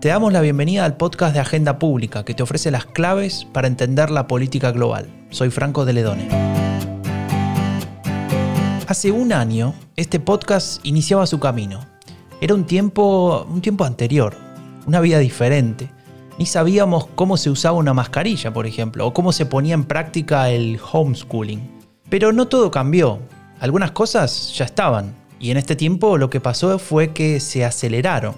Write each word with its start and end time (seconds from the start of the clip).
Te 0.00 0.08
damos 0.08 0.32
la 0.32 0.40
bienvenida 0.40 0.84
al 0.84 0.96
podcast 0.96 1.34
de 1.34 1.40
Agenda 1.40 1.78
Pública 1.78 2.24
que 2.24 2.34
te 2.34 2.42
ofrece 2.42 2.70
las 2.70 2.86
claves 2.86 3.46
para 3.52 3.66
entender 3.66 4.10
la 4.10 4.26
política 4.26 4.70
global. 4.70 5.08
Soy 5.30 5.50
Franco 5.50 5.84
de 5.84 5.92
Ledone. 5.92 6.28
Hace 8.86 9.10
un 9.10 9.32
año, 9.32 9.74
este 9.96 10.20
podcast 10.20 10.84
iniciaba 10.86 11.26
su 11.26 11.40
camino. 11.40 11.80
Era 12.40 12.54
un 12.54 12.64
tiempo, 12.64 13.46
un 13.50 13.60
tiempo 13.60 13.84
anterior, 13.84 14.36
una 14.86 15.00
vida 15.00 15.18
diferente. 15.18 15.90
Ni 16.38 16.46
sabíamos 16.46 17.06
cómo 17.14 17.36
se 17.36 17.50
usaba 17.50 17.76
una 17.76 17.92
mascarilla, 17.92 18.52
por 18.52 18.66
ejemplo, 18.66 19.06
o 19.06 19.12
cómo 19.12 19.32
se 19.32 19.46
ponía 19.46 19.74
en 19.74 19.84
práctica 19.84 20.48
el 20.48 20.78
homeschooling. 20.92 21.60
Pero 22.08 22.32
no 22.32 22.46
todo 22.46 22.70
cambió. 22.70 23.18
Algunas 23.58 23.90
cosas 23.90 24.54
ya 24.56 24.64
estaban. 24.64 25.17
Y 25.40 25.50
en 25.50 25.56
este 25.56 25.76
tiempo 25.76 26.18
lo 26.18 26.30
que 26.30 26.40
pasó 26.40 26.78
fue 26.78 27.12
que 27.12 27.40
se 27.40 27.64
aceleraron. 27.64 28.34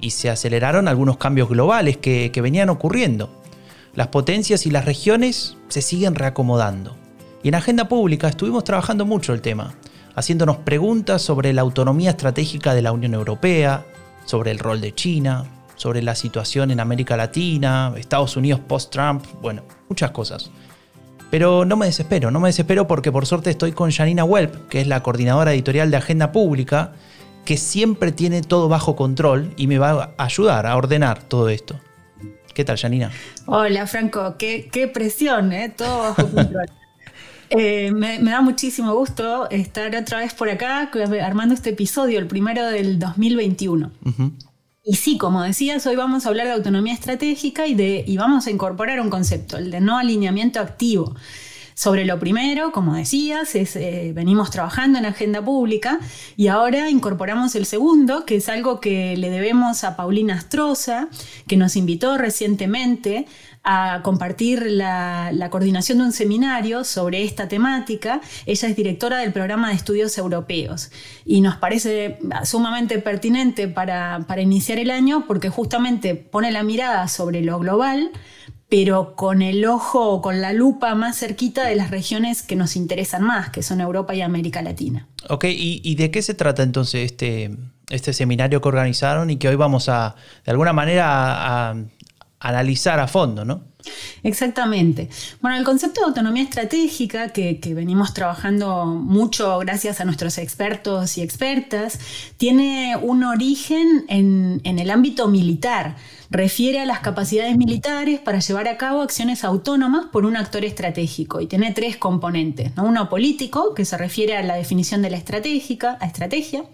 Y 0.00 0.10
se 0.10 0.28
aceleraron 0.28 0.88
algunos 0.88 1.16
cambios 1.16 1.48
globales 1.48 1.96
que, 1.96 2.30
venían 2.42 2.68
ocurriendo. 2.68 3.30
Las 3.94 4.08
potencias 4.08 4.66
y 4.66 4.70
las 4.70 4.84
regiones 4.84 5.56
se 5.68 5.80
siguen 5.82 6.14
reacomodando. 6.14 6.96
Y 7.42 7.48
en 7.48 7.54
Agenda 7.54 7.88
Pública 7.88 8.28
estuvimos 8.28 8.64
trabajando 8.64 9.06
mucho 9.06 9.32
el 9.32 9.40
tema, 9.40 9.74
haciéndonos 10.14 10.58
preguntas 10.58 11.22
sobre 11.22 11.52
la 11.52 11.62
autonomía 11.62 12.10
estratégica 12.10 12.74
de 12.74 12.82
la 12.82 12.92
Unión 12.92 13.14
Europea, 13.14 13.86
sobre 14.24 14.50
el 14.50 14.58
rol 14.58 14.80
de 14.80 14.94
China, 14.94 15.44
sobre 15.76 16.02
la 16.02 16.14
situación 16.14 16.70
en 16.70 16.80
América 16.80 17.16
Latina, 17.16 17.94
Estados 17.96 18.36
Unidos 18.36 18.60
post-Trump, 18.66 19.24
bueno, 19.40 19.62
muchas 19.88 20.10
cosas. 20.10 20.50
Pero 21.30 21.64
no 21.64 21.76
me 21.76 21.86
desespero, 21.86 22.30
no 22.30 22.40
me 22.40 22.48
desespero 22.48 22.86
porque 22.86 23.10
por 23.10 23.26
suerte 23.26 23.50
estoy 23.50 23.72
con 23.72 23.90
Janina 23.90 24.24
Welp, 24.24 24.68
que 24.68 24.80
es 24.80 24.86
la 24.86 25.02
coordinadora 25.02 25.52
editorial 25.52 25.90
de 25.90 25.96
Agenda 25.96 26.32
Pública, 26.32 26.92
que 27.44 27.56
siempre 27.56 28.12
tiene 28.12 28.42
todo 28.42 28.68
bajo 28.68 28.96
control 28.96 29.52
y 29.56 29.66
me 29.66 29.78
va 29.78 30.14
a 30.16 30.24
ayudar 30.24 30.66
a 30.66 30.76
ordenar 30.76 31.22
todo 31.22 31.48
esto. 31.48 31.80
¿Qué 32.54 32.64
tal, 32.64 32.78
Janina? 32.78 33.10
Hola, 33.46 33.86
Franco, 33.86 34.36
qué, 34.38 34.90
presión, 34.92 35.52
¿eh? 35.52 35.72
todo 35.76 35.98
bajo 35.98 36.28
control. 36.28 36.66
Eh, 37.48 37.92
me, 37.92 38.18
da 38.18 38.40
muchísimo 38.40 38.92
gusto 38.94 39.48
estar 39.50 39.94
otra 39.94 40.18
vez 40.18 40.34
por 40.34 40.48
acá 40.48 40.90
armando 41.22 41.54
este 41.54 41.70
episodio, 41.70 42.18
el 42.18 42.26
primero 42.26 42.66
del 42.66 42.98
2021. 42.98 43.92
Y 44.88 44.94
sí, 44.94 45.18
como 45.18 45.42
decías, 45.42 45.84
hoy 45.88 45.96
vamos 45.96 46.24
a 46.24 46.28
hablar 46.28 46.46
de 46.46 46.52
autonomía 46.52 46.94
estratégica 46.94 47.66
y, 47.66 47.74
de, 47.74 48.04
y 48.06 48.16
vamos 48.18 48.46
a 48.46 48.52
incorporar 48.52 49.00
un 49.00 49.10
concepto, 49.10 49.56
el 49.56 49.72
de 49.72 49.80
no 49.80 49.98
alineamiento 49.98 50.60
activo. 50.60 51.16
Sobre 51.74 52.04
lo 52.04 52.20
primero, 52.20 52.70
como 52.70 52.94
decías, 52.94 53.52
eh, 53.56 54.12
venimos 54.14 54.50
trabajando 54.52 55.00
en 55.00 55.04
agenda 55.04 55.44
pública 55.44 55.98
y 56.36 56.46
ahora 56.46 56.88
incorporamos 56.88 57.56
el 57.56 57.66
segundo, 57.66 58.24
que 58.24 58.36
es 58.36 58.48
algo 58.48 58.78
que 58.78 59.16
le 59.16 59.28
debemos 59.28 59.82
a 59.82 59.96
Paulina 59.96 60.36
Astroza, 60.36 61.08
que 61.48 61.56
nos 61.56 61.74
invitó 61.74 62.16
recientemente 62.16 63.26
a 63.68 64.00
compartir 64.04 64.64
la, 64.64 65.48
coordinación 65.50 65.98
de 65.98 66.04
un 66.04 66.12
seminario 66.12 66.84
sobre 66.84 67.24
esta 67.24 67.48
temática. 67.48 68.20
Ella 68.46 68.68
es 68.68 68.76
directora 68.76 69.18
del 69.18 69.32
programa 69.32 69.68
de 69.70 69.74
estudios 69.74 70.16
europeos 70.18 70.90
y 71.24 71.40
nos 71.40 71.56
parece 71.56 72.18
sumamente 72.44 73.00
pertinente 73.00 73.66
para, 73.66 74.24
para 74.28 74.40
iniciar 74.40 74.78
el 74.78 74.90
año 74.90 75.24
porque 75.26 75.48
justamente 75.48 76.14
pone 76.14 76.52
la 76.52 76.62
mirada 76.62 77.08
sobre 77.08 77.42
lo 77.42 77.58
global, 77.58 78.12
pero 78.68 79.16
con 79.16 79.42
el 79.42 79.64
ojo 79.64 80.10
o 80.10 80.22
con 80.22 80.40
la 80.40 80.52
lupa 80.52 80.94
más 80.94 81.18
cerquita 81.18 81.64
de 81.64 81.74
las 81.74 81.90
regiones 81.90 82.42
que 82.42 82.54
nos 82.54 82.76
interesan 82.76 83.24
más, 83.24 83.50
que 83.50 83.64
son 83.64 83.80
Europa 83.80 84.14
y 84.14 84.22
América 84.22 84.62
Latina. 84.62 85.08
Ok, 85.28 85.44
¿y, 85.48 85.94
de 85.96 86.12
qué 86.12 86.22
se 86.22 86.34
trata 86.34 86.62
entonces 86.62 87.10
este, 87.10 87.50
este 87.90 88.12
seminario 88.12 88.60
que 88.60 88.68
organizaron 88.68 89.30
y 89.30 89.38
que 89.38 89.48
hoy 89.48 89.56
vamos 89.56 89.88
a, 89.88 90.14
de 90.44 90.52
alguna 90.52 90.72
manera, 90.72 91.70
a 91.70 91.76
analizar 92.40 93.00
a 93.00 93.08
fondo, 93.08 93.44
¿no? 93.44 93.62
Exactamente. 94.22 95.08
Bueno, 95.40 95.56
el 95.56 95.64
concepto 95.64 96.00
de 96.00 96.06
autonomía 96.08 96.42
estratégica, 96.42 97.28
que, 97.28 97.60
venimos 97.74 98.14
trabajando 98.14 98.86
mucho 98.86 99.58
gracias 99.58 100.00
a 100.00 100.04
nuestros 100.04 100.38
expertos 100.38 101.18
y 101.18 101.22
expertas, 101.22 101.98
tiene 102.36 102.96
un 103.00 103.24
origen 103.24 104.04
en, 104.08 104.60
el 104.64 104.90
ámbito 104.90 105.28
militar 105.28 105.96
refiere 106.30 106.80
a 106.80 106.86
las 106.86 107.00
capacidades 107.00 107.56
militares 107.56 108.20
para 108.20 108.40
llevar 108.40 108.68
a 108.68 108.76
cabo 108.76 109.02
acciones 109.02 109.44
autónomas 109.44 110.06
por 110.06 110.24
un 110.24 110.36
actor 110.36 110.64
estratégico 110.64 111.40
y 111.40 111.46
tiene 111.46 111.72
tres 111.72 111.96
componentes. 111.96 112.72
Uno 112.76 113.08
político, 113.08 113.74
que 113.74 113.84
se 113.84 113.96
refiere 113.96 114.36
a 114.36 114.42
la 114.42 114.56
definición 114.56 115.02
de 115.02 115.10
la 115.10 115.16
estratégica, 115.16 115.98
a 116.00 116.06
estrategia, 116.06 116.64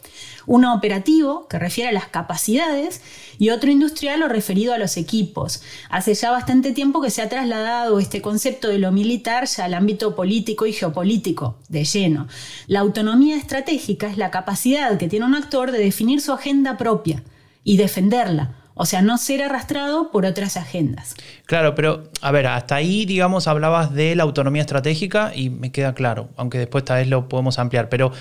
uno 0.47 0.75
operativo, 0.75 1.47
que 1.49 1.59
refiere 1.59 1.91
a 1.91 1.93
las 1.93 2.07
capacidades, 2.07 3.01
y 3.39 3.51
otro 3.51 3.71
industrial 3.71 4.23
o 4.23 4.29
referido 4.29 4.73
a 4.73 4.79
los 4.79 4.97
equipos. 4.97 5.63
Hace 5.89 6.15
ya 6.15 6.31
bastante 6.31 6.73
tiempo 6.73 7.01
que 7.01 7.11
se 7.11 7.23
ha 7.23 7.29
trasladado 7.29 7.99
este 7.99 8.23
concepto 8.23 8.69
de 8.69 8.79
lo 8.79 8.93
militar 8.93 9.47
ya 9.47 9.65
al 9.65 9.75
ámbito 9.75 10.15
político 10.15 10.67
y 10.67 10.73
geopolítico, 10.73 11.57
de 11.69 11.85
lleno. 11.85 12.29
La 12.67 12.81
autonomía 12.81 13.37
estratégica 13.37 14.09
es 14.09 14.17
la 14.17 14.31
capacidad 14.31 14.99
que 14.99 15.09
tiene 15.09 15.27
un 15.27 15.35
actor 15.35 15.73
de 15.73 15.79
definir 15.79 16.21
su 16.21 16.33
agenda 16.33 16.77
propia 16.77 17.23
y 17.65 17.77
defenderla 17.77 18.62
o 18.75 18.87
sea, 18.87 19.03
no 19.03 19.19
ser 19.19 19.43
arrastrado 19.43 20.11
por 20.11 20.27
otras 20.27 20.57
agendas. 20.57 21.15
Claro, 21.47 21.75
pero 21.75 22.11
a 22.21 22.31
ver, 22.33 22.47
hasta 22.47 22.77
ahí, 22.77 23.05
digamos, 23.05 23.47
hablabas 23.49 23.93
de 23.93 24.15
la 24.17 24.23
autonomía 24.23 24.63
estratégica 24.63 25.33
y 25.35 25.51
me 25.51 25.73
queda 25.73 25.95
claro, 25.95 26.31
aunque 26.37 26.59
después 26.59 26.85
tal 26.85 26.99
vez 26.99 27.09
lo 27.09 27.29
podemos 27.29 27.59
ampliar, 27.59 27.89
pero 27.89 28.13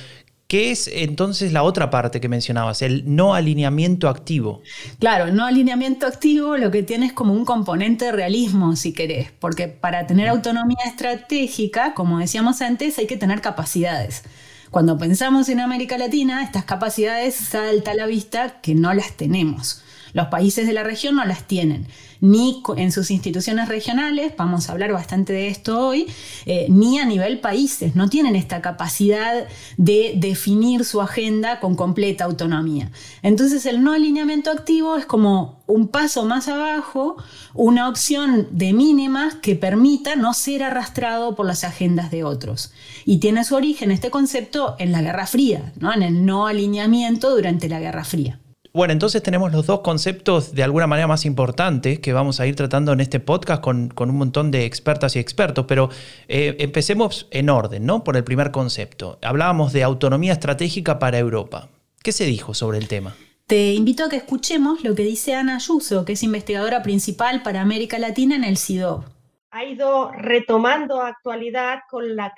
¿Qué 0.51 0.69
es 0.69 0.89
entonces 0.93 1.53
la 1.53 1.63
otra 1.63 1.89
parte 1.89 2.19
que 2.19 2.27
mencionabas, 2.27 2.81
el 2.81 3.03
no 3.05 3.35
alineamiento 3.35 4.09
activo? 4.09 4.61
Claro, 4.99 5.27
el 5.27 5.35
no 5.35 5.45
alineamiento 5.45 6.05
activo 6.05 6.57
lo 6.57 6.71
que 6.71 6.83
tiene 6.83 7.05
es 7.05 7.13
como 7.13 7.31
un 7.31 7.45
componente 7.45 8.03
de 8.03 8.11
realismo, 8.11 8.75
si 8.75 8.91
querés, 8.91 9.31
porque 9.39 9.69
para 9.69 10.07
tener 10.07 10.27
autonomía 10.27 10.83
estratégica, 10.85 11.93
como 11.93 12.19
decíamos 12.19 12.61
antes, 12.61 12.97
hay 12.97 13.07
que 13.07 13.15
tener 13.15 13.39
capacidades. 13.39 14.23
Cuando 14.71 14.97
pensamos 14.97 15.47
en 15.47 15.61
América 15.61 15.97
Latina, 15.97 16.43
estas 16.43 16.65
capacidades 16.65 17.35
salta 17.35 17.91
a 17.91 17.95
la 17.95 18.05
vista 18.05 18.59
que 18.59 18.75
no 18.75 18.93
las 18.93 19.13
tenemos. 19.13 19.80
Los 20.13 20.27
países 20.27 20.67
de 20.67 20.73
la 20.73 20.83
región 20.83 21.15
no 21.15 21.25
las 21.25 21.47
tienen, 21.47 21.87
ni 22.21 22.61
en 22.77 22.91
sus 22.91 23.09
instituciones 23.09 23.67
regionales, 23.67 24.33
vamos 24.37 24.69
a 24.69 24.73
hablar 24.73 24.93
bastante 24.93 25.33
de 25.33 25.47
esto 25.47 25.87
hoy, 25.87 26.07
eh, 26.45 26.67
ni 26.69 26.99
a 26.99 27.05
nivel 27.05 27.39
países, 27.39 27.95
no 27.95 28.09
tienen 28.09 28.35
esta 28.35 28.61
capacidad 28.61 29.47
de 29.77 30.13
definir 30.15 30.85
su 30.85 31.01
agenda 31.01 31.59
con 31.59 31.75
completa 31.75 32.25
autonomía. 32.25 32.91
Entonces 33.23 33.65
el 33.65 33.83
no 33.83 33.93
alineamiento 33.93 34.51
activo 34.51 34.97
es 34.97 35.05
como 35.05 35.61
un 35.65 35.87
paso 35.87 36.25
más 36.25 36.47
abajo, 36.47 37.17
una 37.53 37.89
opción 37.89 38.47
de 38.51 38.73
mínimas 38.73 39.35
que 39.35 39.55
permita 39.55 40.15
no 40.15 40.33
ser 40.33 40.63
arrastrado 40.63 41.35
por 41.35 41.45
las 41.45 41.63
agendas 41.63 42.11
de 42.11 42.23
otros. 42.23 42.71
Y 43.05 43.17
tiene 43.17 43.43
su 43.43 43.55
origen 43.55 43.89
este 43.89 44.11
concepto 44.11 44.75
en 44.77 44.91
la 44.91 45.01
Guerra 45.01 45.25
Fría, 45.25 45.73
¿no? 45.79 45.93
en 45.93 46.03
el 46.03 46.25
no 46.25 46.45
alineamiento 46.45 47.33
durante 47.35 47.69
la 47.69 47.79
Guerra 47.79 48.03
Fría. 48.03 48.39
Bueno, 48.73 48.93
entonces 48.93 49.21
tenemos 49.21 49.51
los 49.51 49.65
dos 49.65 49.81
conceptos 49.81 50.55
de 50.55 50.63
alguna 50.63 50.87
manera 50.87 51.05
más 51.05 51.25
importantes 51.25 51.99
que 51.99 52.13
vamos 52.13 52.39
a 52.39 52.47
ir 52.47 52.55
tratando 52.55 52.93
en 52.93 53.01
este 53.01 53.19
podcast 53.19 53.61
con, 53.61 53.91
un 53.97 54.17
montón 54.17 54.49
de 54.49 54.63
expertas 54.63 55.17
y 55.17 55.19
expertos, 55.19 55.65
pero 55.67 55.89
eh, 56.29 56.55
empecemos 56.59 57.27
en 57.31 57.49
orden, 57.49 57.85
¿no? 57.85 58.05
Por 58.05 58.15
el 58.15 58.23
primer 58.23 58.51
concepto. 58.51 59.19
Hablábamos 59.21 59.73
de 59.73 59.83
autonomía 59.83 60.31
estratégica 60.31 60.99
para 60.99 61.19
Europa. 61.19 61.67
¿Qué 62.01 62.13
se 62.13 62.25
dijo 62.25 62.53
sobre 62.53 62.77
el 62.77 62.87
tema? 62.87 63.13
Te 63.45 63.73
invito 63.73 64.05
a 64.05 64.09
que 64.09 64.15
escuchemos 64.15 64.81
lo 64.85 64.95
que 64.95 65.03
dice 65.03 65.35
Ana 65.35 65.57
Ayuso, 65.57 66.05
que 66.05 66.13
es 66.13 66.23
investigadora 66.23 66.81
principal 66.81 67.43
para 67.43 67.59
América 67.59 67.99
Latina 67.99 68.37
en 68.37 68.45
el 68.45 68.57
CIDOB 68.57 69.03
ha 69.51 69.65
ido 69.65 70.11
retomando 70.13 71.01
actualidad 71.01 71.79
con, 71.89 72.15
la 72.15 72.33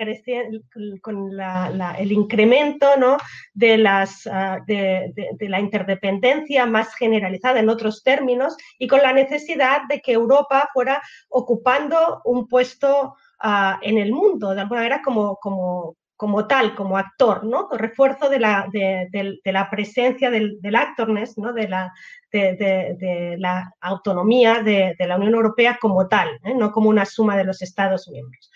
con 1.01 1.29
el 2.00 2.12
incremento 2.12 2.97
¿no? 2.97 3.18
de, 3.53 3.78
las, 3.78 4.27
ah, 4.27 4.60
de, 4.65 5.13
la 5.39 5.60
interdependencia 5.60 6.65
más 6.65 6.95
generalizada 6.95 7.60
en 7.60 7.69
otros 7.69 8.04
términos 8.04 8.57
y 8.80 8.88
con 8.88 9.01
la 9.01 9.13
necesidad 9.13 9.81
de 9.88 10.01
que 10.01 10.13
Europa 10.13 10.69
fuera 10.74 11.01
ocupando 11.30 12.21
un 12.25 12.48
puesto 12.48 13.16
ah, 13.39 13.80
en 13.83 14.00
el 14.00 14.12
mundo, 14.12 14.56
de 14.56 14.62
alguna 14.62 14.81
manera 14.81 15.01
como, 15.04 15.36
como, 15.36 15.95
como 16.23 16.47
tal, 16.47 16.73
como 16.73 16.97
actor, 16.97 17.43
¿no? 17.43 17.67
refuerzo 17.73 18.29
de 18.29 18.39
la, 18.39 18.65
de, 18.71 19.41
la 19.43 19.69
presencia 19.69 20.31
del, 20.31 20.57
del 20.61 20.75
actorness, 20.77 21.37
¿no? 21.37 21.51
de, 21.51 21.67
la, 21.67 21.91
de, 22.31 23.35
la 23.37 23.73
autonomía 23.81 24.63
de, 24.63 24.95
la 24.99 25.17
Unión 25.17 25.33
Europea 25.33 25.77
como 25.81 26.07
tal, 26.07 26.29
¿eh? 26.45 26.53
no 26.55 26.71
como 26.71 26.87
una 26.87 27.03
suma 27.03 27.35
de 27.35 27.43
los 27.43 27.61
Estados 27.61 28.07
miembros. 28.07 28.49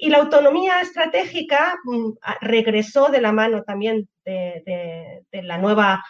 Y 0.00 0.10
la 0.10 0.18
autonomía 0.18 0.80
estratégica 0.80 1.76
mm, 1.84 2.10
regresó 2.40 3.06
de 3.06 3.20
la 3.20 3.30
mano 3.30 3.62
también 3.62 4.08
de, 4.24 5.22
la 5.30 5.58
nueva 5.58 6.04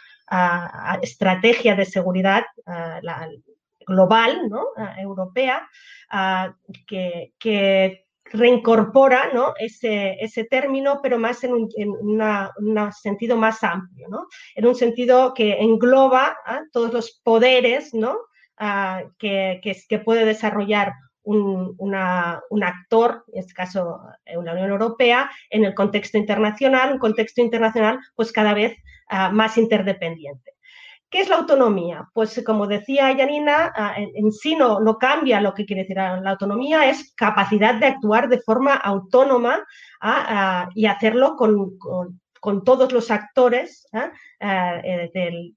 estrategia 1.03 1.75
de 1.75 1.85
seguridad 1.85 2.45
global, 3.87 4.49
¿no? 4.49 4.69
europea, 4.97 5.69
que, 6.87 7.35
que 7.39 8.07
reincorpora 8.33 9.31
¿no? 9.33 9.55
ese, 9.59 10.17
ese, 10.21 10.45
término, 10.45 11.01
pero 11.03 11.19
más 11.19 11.45
en 11.45 11.53
un, 11.53 12.93
sentido 12.93 13.37
más 13.37 13.63
amplio, 13.63 14.09
¿no? 14.09 14.27
en 14.55 14.67
un 14.67 14.75
sentido 14.75 15.35
que 15.35 15.61
engloba 15.61 16.37
¿ah? 16.47 16.63
todos 16.73 16.93
los 16.93 17.21
poderes 17.23 17.95
¿no? 17.95 18.17
Ah, 18.59 19.03
que, 19.19 19.61
que, 19.63 19.99
puede 19.99 20.25
desarrollar 20.25 20.93
un, 21.25 21.75
un, 21.79 21.95
actor, 22.63 23.25
en 23.33 23.41
este 23.41 23.55
caso 23.55 24.01
en 24.25 24.41
eh, 24.41 24.45
la 24.45 24.53
Unión 24.53 24.71
Europea, 24.71 25.31
en 25.51 25.65
el 25.65 25.75
contexto 25.75 26.19
internacional, 26.19 26.93
un 26.93 26.99
contexto 26.99 27.41
internacional 27.41 27.99
pues 28.15 28.33
cada 28.33 28.55
vez 28.55 28.77
ah, 29.09 29.31
más 29.31 29.57
interdependiente. 29.59 30.53
¿Qué 31.13 31.21
es 31.21 31.29
la 31.29 31.37
autonomía? 31.37 32.09
Pues 32.15 32.43
como 32.43 32.67
decía 32.67 33.13
Yanina, 33.13 33.71
ah, 33.77 33.95
en, 33.99 34.33
sí 34.33 34.57
no, 34.57 34.81
no, 34.81 34.97
cambia 34.97 35.43
lo 35.43 35.53
que 35.53 35.67
quiere 35.67 35.83
decir 35.83 35.99
la 35.99 36.31
autonomía, 36.31 36.89
es 36.89 37.13
capacidad 37.15 37.75
de 37.75 37.85
actuar 37.85 38.31
de 38.31 38.41
forma 38.41 38.75
autónoma 38.77 39.63
ah, 40.01 40.27
ah, 40.29 40.69
y 40.75 40.87
hacerlo 40.87 41.37
con, 41.37 42.65
todos 42.65 42.93
los 42.93 43.11
actores 43.11 43.87
eh, 44.41 45.11
del, 45.13 45.55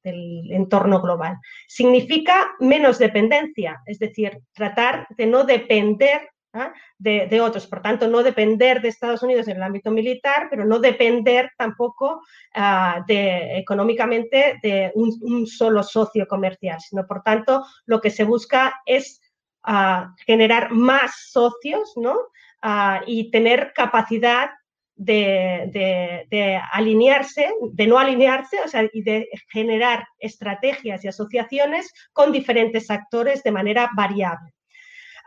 entorno 0.52 1.02
global. 1.02 1.38
Significa 1.70 2.48
menos 2.60 3.00
dependencia, 3.00 3.82
es 3.86 3.98
decir, 3.98 4.38
tratar 4.52 5.08
de 5.12 5.26
no 5.26 5.46
depender 5.46 6.32
¿ah? 6.56 6.74
de, 6.98 7.42
otros. 7.42 7.68
Por 7.68 7.82
tanto, 7.82 8.08
no 8.08 8.24
depender 8.24 8.82
de 8.82 8.90
Estados 8.90 9.22
Unidos 9.22 9.48
en 9.48 9.58
el 9.58 9.64
ámbito 9.64 9.92
militar, 9.92 10.48
pero 10.50 10.66
no 10.66 10.80
depender 10.80 11.52
tampoco 11.58 12.22
ah, 12.56 13.04
de, 13.08 13.58
económicamente 13.60 14.60
de 14.64 14.92
un, 14.96 15.46
solo 15.46 15.84
socio 15.84 16.28
comercial, 16.28 16.80
sino, 16.80 17.06
por 17.06 17.22
tanto, 17.22 17.64
lo 17.86 18.02
que 18.02 18.10
se 18.10 18.24
busca 18.24 18.82
es 18.86 19.22
ah, 19.64 20.14
generar 20.26 20.72
más 20.72 21.30
socios 21.32 21.94
¿no? 21.96 22.18
y 23.06 23.30
tener 23.30 23.74
capacidad 23.76 24.50
de, 24.96 26.62
alinearse, 26.72 27.50
de 27.62 27.88
no 27.88 28.00
alinearse, 28.00 28.58
o 28.64 28.68
sea, 28.68 28.90
y 28.92 29.02
de 29.04 29.28
generar 29.50 30.08
estrategias 30.20 31.04
y 31.04 31.08
asociaciones 31.08 31.92
con 32.14 32.32
diferentes 32.32 32.90
actores 32.90 33.44
de 33.44 33.52
manera 33.52 33.90
variable. 33.96 34.54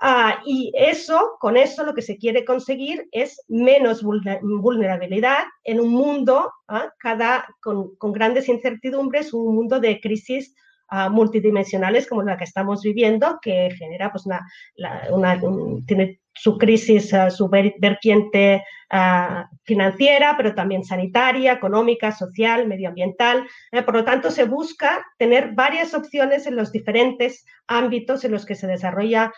Ah, 0.00 0.40
y 0.46 0.72
eso, 0.76 1.36
con 1.40 1.56
eso 1.56 1.84
lo 1.84 1.92
que 1.92 2.02
se 2.02 2.18
quiere 2.18 2.44
conseguir 2.44 3.08
es 3.10 3.44
menos 3.48 4.02
vulnerabilidad 4.04 5.38
en 5.64 5.80
un 5.80 5.88
mundo 5.90 6.52
ah, 6.68 6.92
cada, 7.00 7.48
con, 7.60 7.96
grandes 8.12 8.48
incertidumbres, 8.48 9.34
un 9.34 9.56
mundo 9.56 9.80
de 9.80 10.00
crisis 10.00 10.54
ah, 10.88 11.08
multidimensionales 11.08 12.06
como 12.06 12.22
la 12.22 12.36
que 12.36 12.44
estamos 12.44 12.82
viviendo, 12.82 13.38
que 13.40 13.70
genera 13.76 14.10
pues, 14.10 14.24
una, 14.26 15.40
tiene 15.86 16.20
su 16.38 16.56
crisis, 16.56 17.12
eh, 17.12 17.30
su 17.30 17.48
vertiente 17.48 18.64
eh, 18.90 19.44
financiera, 19.64 20.34
pero 20.36 20.54
también 20.54 20.84
sanitaria, 20.84 21.52
económica, 21.52 22.12
social, 22.12 22.68
medioambiental. 22.68 23.46
Eh, 23.72 23.82
por 23.82 23.94
lo 23.94 24.04
tanto, 24.04 24.30
se 24.30 24.44
busca 24.44 25.04
tener 25.18 25.52
varias 25.54 25.94
opciones 25.94 26.46
en 26.46 26.56
los 26.56 26.70
diferentes 26.70 27.44
ámbitos 27.66 28.24
en 28.24 28.32
los 28.32 28.46
que 28.46 28.54
se 28.54 28.66
desarrolla 28.66 29.32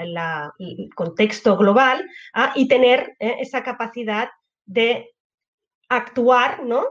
el 0.00 0.88
contexto 0.94 1.56
global 1.58 2.08
y 2.54 2.66
tener 2.66 3.14
esa 3.18 3.62
capacidad 3.62 4.30
de 4.64 5.10
actuar 5.96 6.64
¿no? 6.64 6.86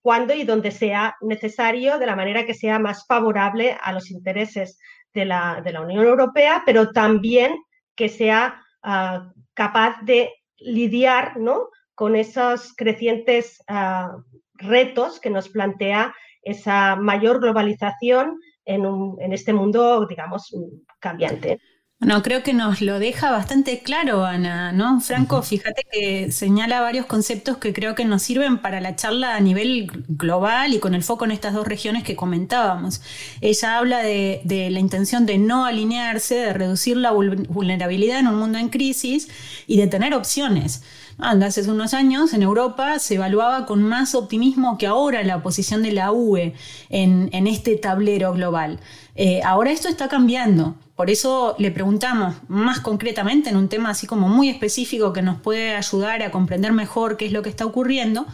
cuando 0.00 0.32
y 0.32 0.44
donde 0.44 0.70
sea 0.70 1.16
necesario, 1.20 1.98
de 1.98 2.06
la 2.06 2.14
manera 2.14 2.46
que 2.46 2.54
sea 2.54 2.78
más 2.78 3.04
favorable 3.06 3.76
a 3.80 3.92
los 3.92 4.10
intereses 4.10 4.78
de 5.12 5.24
la, 5.24 5.62
Unión 5.82 6.06
Europea, 6.06 6.62
pero 6.64 6.92
también 6.92 7.56
que 7.96 8.08
sea 8.08 8.62
ah, 8.82 9.32
capaz 9.54 10.00
de 10.02 10.32
lidiar 10.58 11.36
¿no? 11.36 11.68
con 11.94 12.14
esos 12.14 12.72
crecientes 12.76 13.62
ah, 13.66 14.16
retos 14.54 15.18
que 15.20 15.30
nos 15.30 15.48
plantea 15.48 16.14
esa 16.42 16.96
mayor 16.96 17.40
globalización 17.40 18.38
en 18.64 19.32
este 19.32 19.52
mundo, 19.52 20.06
digamos, 20.06 20.54
cambiante. 21.00 21.60
Bueno, 22.00 22.22
creo 22.22 22.42
que 22.42 22.54
nos 22.54 22.80
lo 22.80 22.98
deja 22.98 23.30
bastante 23.30 23.80
claro, 23.82 24.24
Ana, 24.24 24.72
¿no? 24.72 25.02
Franco, 25.02 25.42
fíjate 25.42 25.82
que 25.92 26.32
señala 26.32 26.80
varios 26.80 27.04
conceptos 27.04 27.58
que 27.58 27.74
creo 27.74 27.94
que 27.94 28.06
nos 28.06 28.22
sirven 28.22 28.56
para 28.56 28.80
la 28.80 28.96
charla 28.96 29.36
a 29.36 29.40
nivel 29.40 29.90
global 30.08 30.72
y 30.72 30.78
con 30.78 30.94
el 30.94 31.02
foco 31.02 31.26
en 31.26 31.30
estas 31.32 31.52
dos 31.52 31.66
regiones 31.66 32.02
que 32.02 32.16
comentábamos. 32.16 33.02
Ella 33.42 33.76
habla 33.76 33.98
de, 33.98 34.40
de 34.44 34.70
la 34.70 34.80
intención 34.80 35.26
de 35.26 35.36
no 35.36 35.66
alinearse, 35.66 36.36
de 36.36 36.52
reducir 36.54 36.96
la 36.96 37.10
vulnerabilidad 37.12 38.18
en 38.18 38.28
un 38.28 38.36
mundo 38.36 38.56
en 38.56 38.70
crisis 38.70 39.28
y 39.66 39.76
de 39.76 39.86
tener 39.86 40.14
opciones. 40.14 40.82
Hace 41.18 41.70
unos 41.70 41.92
años 41.92 42.32
en 42.32 42.42
Europa 42.42 42.98
se 42.98 43.16
evaluaba 43.16 43.66
con 43.66 43.82
más 43.82 44.14
optimismo 44.14 44.78
que 44.78 44.86
ahora 44.86 45.22
la 45.22 45.42
posición 45.42 45.82
de 45.82 45.92
la 45.92 46.12
UE 46.12 46.54
en, 46.88 47.28
en 47.32 47.46
este 47.46 47.76
tablero 47.76 48.32
global. 48.32 48.80
Eh, 49.16 49.42
ahora 49.44 49.70
esto 49.70 49.88
está 49.88 50.08
cambiando. 50.08 50.76
Por 51.00 51.08
eso 51.08 51.54
le 51.56 51.70
preguntamos 51.70 52.34
más 52.48 52.80
concretamente 52.80 53.48
en 53.48 53.56
un 53.56 53.70
tema 53.70 53.88
así 53.88 54.06
como 54.06 54.28
muy 54.28 54.50
específico 54.50 55.14
que 55.14 55.22
nos 55.22 55.40
puede 55.40 55.74
ayudar 55.74 56.22
a 56.22 56.30
comprender 56.30 56.72
mejor 56.72 57.16
qué 57.16 57.24
es 57.24 57.32
lo 57.32 57.40
que 57.40 57.48
está 57.48 57.64
ocurriendo, 57.64 58.26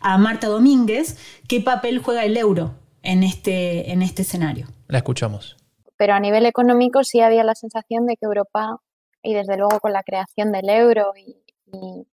a 0.00 0.16
Marta 0.16 0.46
Domínguez, 0.46 1.18
qué 1.46 1.60
papel 1.60 1.98
juega 1.98 2.24
el 2.24 2.38
euro 2.38 2.76
en 3.02 3.24
este, 3.24 3.92
en 3.92 4.00
este 4.00 4.22
escenario. 4.22 4.68
La 4.88 4.96
escuchamos. 4.96 5.58
Pero 5.98 6.14
a 6.14 6.18
nivel 6.18 6.46
económico 6.46 7.04
sí 7.04 7.20
había 7.20 7.44
la 7.44 7.54
sensación 7.54 8.06
de 8.06 8.16
que 8.16 8.24
Europa, 8.24 8.78
y 9.22 9.34
desde 9.34 9.58
luego 9.58 9.78
con 9.78 9.92
la 9.92 10.02
creación 10.02 10.50
del 10.50 10.70
euro 10.70 11.12
y, 11.18 11.36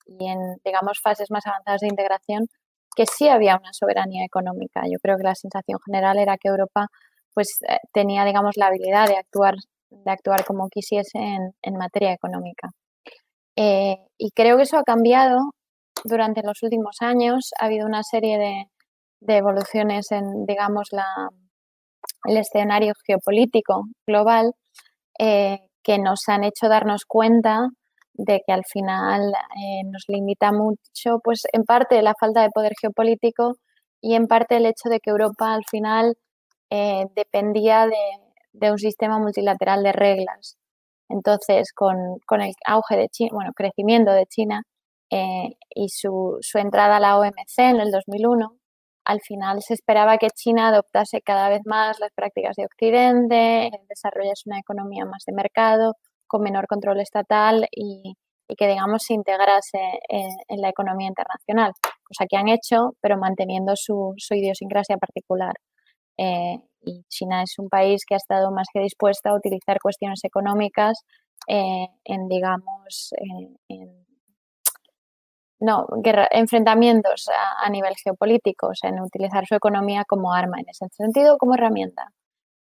y 0.06 0.27
en, 0.27 0.39
digamos, 0.65 0.99
fases 1.01 1.31
más 1.31 1.47
avanzadas 1.47 1.83
de 1.83 1.87
integración, 1.87 2.49
que 2.97 3.06
sí 3.06 3.29
había 3.29 3.56
una 3.56 3.73
soberanía 3.73 4.25
económica. 4.25 4.83
Yo 4.91 4.99
creo 5.01 5.17
que 5.19 5.23
la 5.23 5.37
sensación 5.37 5.79
general 5.87 6.19
era 6.19 6.37
que 6.37 6.49
Europa 6.49 6.89
pues 7.33 7.61
eh, 7.69 7.77
tenía, 7.93 8.25
digamos, 8.25 8.56
la 8.56 8.67
habilidad 8.67 9.06
de 9.06 9.17
actuar, 9.17 9.55
de 9.91 10.11
actuar 10.11 10.45
como 10.45 10.69
quisiese 10.69 11.19
en, 11.19 11.77
materia 11.77 12.13
económica. 12.13 12.69
Eh, 13.57 13.97
y 14.19 14.31
creo 14.31 14.57
que 14.57 14.65
eso 14.65 14.79
ha 14.79 14.85
cambiado 14.85 15.39
durante 16.05 16.43
los 16.43 16.63
últimos 16.63 16.97
años. 17.01 17.51
Ha 17.61 17.67
habido 17.67 17.87
una 17.87 18.03
serie 18.03 18.39
de, 18.39 19.37
evoluciones 19.37 20.11
en, 20.13 20.47
digamos, 20.47 20.89
la, 20.93 21.07
el 22.25 22.37
escenario 22.39 22.95
geopolítico 23.07 23.85
global 24.07 24.53
eh, 25.19 25.59
que 25.83 25.99
nos 25.99 26.29
han 26.29 26.45
hecho 26.45 26.69
darnos 26.69 27.05
cuenta 27.05 27.69
de 28.15 28.43
que 28.47 28.53
al 28.53 28.65
final 28.67 29.33
nos 29.87 30.05
limita 30.09 30.53
mucho, 30.53 31.21
pues 31.23 31.43
en 31.53 31.65
parte 31.65 32.03
la 32.03 32.15
falta 32.19 32.43
de 32.43 32.51
poder 32.51 32.73
geopolítico 32.81 33.55
y 34.01 34.15
en 34.15 34.27
parte 34.27 34.57
el 34.57 34.67
hecho 34.67 34.89
de 34.89 35.01
que 35.01 35.11
Europa 35.11 35.53
al 35.55 35.65
final 35.70 36.17
eh, 36.70 37.06
dependía 37.15 37.87
de, 37.87 37.97
un 38.53 38.79
sistema 38.79 39.19
multilateral 39.19 39.83
de 39.83 39.93
reglas. 39.93 40.57
Entonces, 41.09 41.73
con, 41.75 41.97
el 42.41 42.53
auge 42.67 42.97
de 42.97 43.09
China, 43.09 43.31
bueno, 43.35 43.53
crecimiento 43.55 44.13
de 44.13 44.27
China 44.27 44.63
eh, 45.11 45.57
y 45.75 45.89
su, 45.89 46.39
entrada 46.55 46.97
a 46.97 47.01
la 47.01 47.19
OMC 47.19 47.59
en 47.59 47.81
el 47.81 47.91
2001, 47.91 48.57
al 49.05 49.21
final 49.21 49.63
se 49.63 49.75
esperaba 49.75 50.19
que 50.19 50.29
China 50.31 50.69
adoptase 50.69 51.21
cada 51.23 51.49
vez 51.49 51.63
más 51.65 51.99
las 52.01 52.13
prácticas 52.15 52.57
de 52.57 52.67
Occidente, 52.67 53.71
desarrollase 53.89 54.45
una 54.47 54.61
economía 54.61 55.05
más 55.05 55.25
de 55.27 55.33
mercado, 55.33 55.95
con 56.29 56.43
menor 56.43 56.67
control 56.69 57.01
estatal 57.01 57.67
y, 57.73 58.15
que, 58.57 58.69
digamos, 58.69 59.05
se 59.05 59.15
integrase 59.15 59.79
en, 60.09 60.61
la 60.61 60.69
economía 60.69 61.09
internacional, 61.09 61.73
cosa 62.05 62.27
que 62.29 62.37
han 62.37 62.49
hecho, 62.49 62.95
pero 63.01 63.17
manteniendo 63.19 63.75
su 63.77 64.15
idiosincrasia 64.31 64.97
particular. 64.97 65.55
Eh, 66.19 66.59
y 66.82 67.05
China 67.08 67.43
es 67.43 67.58
un 67.58 67.69
país 67.69 68.05
que 68.06 68.15
ha 68.15 68.17
estado 68.17 68.51
más 68.51 68.69
que 68.72 68.81
dispuesta 68.81 69.31
a 69.31 69.34
utilizar 69.34 69.79
cuestiones 69.81 70.25
económicas 70.25 71.05
eh, 71.49 71.87
en, 72.05 72.29
digamos, 72.29 73.15
no, 75.60 75.87
enfrentamientos 76.31 77.29
a, 77.63 77.69
nivel 77.70 77.94
geopolítico, 78.03 78.70
en 78.82 79.01
utilizar 79.01 79.46
su 79.46 79.55
economía 79.55 80.05
como 80.06 80.32
arma 80.32 80.58
en 80.58 80.69
ese 80.69 80.87
sentido, 80.93 81.39
como 81.39 81.55
herramienta. 81.55 82.13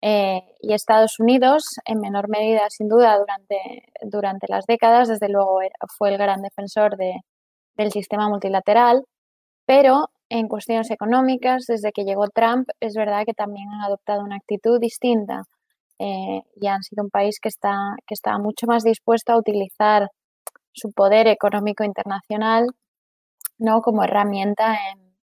Eh, 0.01 0.41
y 0.61 0.73
Estados 0.73 1.19
Unidos, 1.19 1.79
en 1.85 1.99
menor 1.99 2.29
medida, 2.29 2.69
sin 2.69 2.87
duda, 2.87 3.17
durante, 3.17 3.91
durante 4.03 4.47
las 4.49 4.65
décadas, 4.65 5.09
desde 5.09 5.29
luego 5.29 5.59
fue 5.97 6.09
el 6.09 6.17
gran 6.17 6.41
defensor 6.41 6.95
de, 6.97 7.15
del 7.75 7.91
sistema 7.91 8.29
multilateral, 8.29 9.03
pero 9.65 10.09
en 10.29 10.47
cuestiones 10.47 10.89
económicas, 10.91 11.65
desde 11.67 11.91
que 11.91 12.03
llegó 12.03 12.27
Trump, 12.29 12.67
es 12.79 12.93
verdad 12.95 13.23
que 13.25 13.33
también 13.33 13.69
han 13.69 13.81
adoptado 13.81 14.23
una 14.23 14.37
actitud 14.37 14.79
distinta 14.79 15.43
eh, 15.99 16.41
y 16.55 16.67
han 16.67 16.83
sido 16.83 17.03
un 17.03 17.09
país 17.09 17.39
que 17.39 17.49
está, 17.49 17.95
que 18.07 18.13
está 18.13 18.37
mucho 18.37 18.67
más 18.67 18.83
dispuesto 18.83 19.33
a 19.33 19.37
utilizar 19.37 20.09
su 20.73 20.91
poder 20.91 21.27
económico 21.27 21.83
internacional 21.83 22.67
¿no? 23.57 23.81
como 23.81 24.03
herramienta 24.03 24.77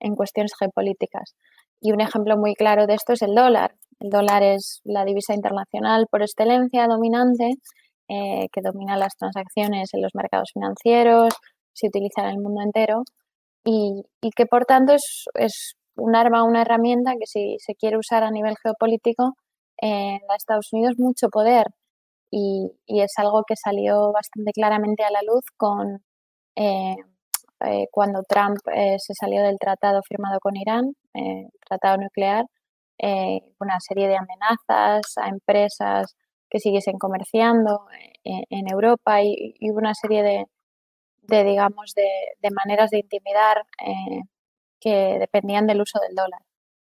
en, 0.00 0.16
cuestiones 0.16 0.52
geopolíticas. 0.58 1.34
Y 1.80 1.92
un 1.92 2.00
ejemplo 2.00 2.36
muy 2.36 2.54
claro 2.54 2.86
de 2.86 2.94
esto 2.94 3.14
es 3.14 3.22
el 3.22 3.34
dólar. 3.34 3.74
El 4.00 4.10
dólar 4.10 4.42
es 4.42 4.80
la 4.84 5.04
divisa 5.04 5.34
internacional 5.34 6.06
por 6.10 6.22
excelencia 6.22 6.86
dominante 6.86 7.54
eh, 8.08 8.48
que 8.52 8.60
domina 8.62 8.98
las 8.98 9.16
transacciones 9.16 9.94
en 9.94 10.02
los 10.02 10.14
mercados 10.14 10.50
financieros, 10.52 11.32
se 11.72 11.88
utiliza 11.88 12.22
en 12.22 12.28
el 12.28 12.38
mundo 12.38 12.60
entero 12.62 13.02
y, 13.64 14.04
que 14.36 14.46
por 14.46 14.64
tanto 14.66 14.92
es, 14.94 15.24
es, 15.34 15.74
un 15.96 16.16
arma, 16.16 16.44
una 16.44 16.62
herramienta 16.62 17.12
que 17.12 17.26
si 17.26 17.56
se 17.60 17.74
quiere 17.74 17.96
usar 17.98 18.24
a 18.24 18.30
nivel 18.30 18.56
geopolítico, 18.62 19.34
en 19.78 20.20
Estados 20.36 20.72
Unidos 20.72 20.94
mucho 20.98 21.28
poder 21.28 21.66
y, 22.30 22.72
es 22.86 23.12
algo 23.18 23.44
que 23.46 23.54
salió 23.56 24.12
bastante 24.12 24.52
claramente 24.52 25.04
a 25.04 25.10
la 25.10 25.20
luz 25.22 25.44
con 25.56 26.02
eh, 26.56 26.96
eh, 27.60 27.86
cuando 27.90 28.22
Trump 28.28 28.58
eh, 28.74 28.96
se 28.98 29.14
salió 29.14 29.42
del 29.42 29.58
tratado 29.58 30.00
firmado 30.06 30.38
con 30.40 30.56
Irán, 30.56 30.94
tratado 31.66 31.98
nuclear, 31.98 32.44
una 33.60 33.78
serie 33.80 34.08
de 34.08 34.16
amenazas 34.16 35.02
a 35.16 35.28
empresas 35.28 36.16
que 36.50 36.58
siguiesen 36.60 36.98
comerciando 36.98 37.86
en, 38.24 38.68
Europa 38.70 39.22
y, 39.22 39.54
una 39.70 39.94
serie 39.94 40.22
de, 40.22 40.44
de 41.26 41.44
digamos, 41.44 41.94
de, 41.94 42.08
de, 42.40 42.50
maneras 42.50 42.90
de 42.90 42.98
intimidar 42.98 43.64
que 44.80 45.16
dependían 45.18 45.66
del 45.66 45.80
uso 45.80 45.98
del 46.00 46.14
dólar. 46.14 46.40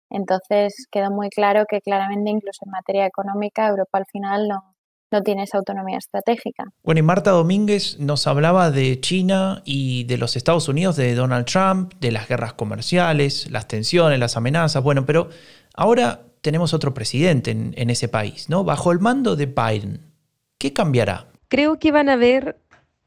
Entonces 0.10 0.88
quedó 0.92 1.10
muy 1.12 1.30
claro 1.30 1.66
que 1.68 1.82
claramente 1.82 2.30
incluso 2.30 2.66
en 2.66 2.72
materia 2.72 3.06
económica 3.06 3.68
Europa 3.68 3.98
al 3.98 4.06
final 4.06 4.48
no, 4.48 4.76
no 5.14 5.24
tiene 5.24 5.44
esa 5.44 5.58
autonomía 5.58 5.98
estratégica. 5.98 6.66
Bueno, 6.84 7.00
y 7.00 7.04
Marta 7.04 7.32
Domínguez 7.32 8.00
nos 8.00 8.28
hablaba 8.28 8.72
de 8.72 9.00
China 9.00 9.62
y 9.64 10.04
de 10.06 10.18
los 10.18 10.36
Estados 10.36 10.68
Unidos, 10.68 10.98
de 10.98 11.16
Donald 11.16 11.46
Trump, 11.46 11.94
de 12.00 12.12
las 12.12 12.28
guerras 12.28 12.54
comerciales, 12.54 13.50
las 13.50 13.68
tensiones, 13.68 14.20
las 14.20 14.36
amenazas. 14.38 14.84
Bueno, 14.84 15.06
pero 15.06 15.30
ahora 15.76 16.22
tenemos 16.42 16.74
otro 16.74 16.94
presidente 16.94 17.52
en, 17.52 17.74
en 17.78 17.90
ese 17.90 18.08
país, 18.08 18.50
¿no? 18.50 18.64
Bajo 18.64 18.92
el 18.92 19.00
mando 19.00 19.36
de 19.36 19.46
Biden. 19.46 20.14
¿Qué 20.58 20.74
cambiará? 20.74 21.28
Creo 21.48 21.78
que 21.78 21.92
van 21.92 22.10
a 22.10 22.14
haber 22.14 22.58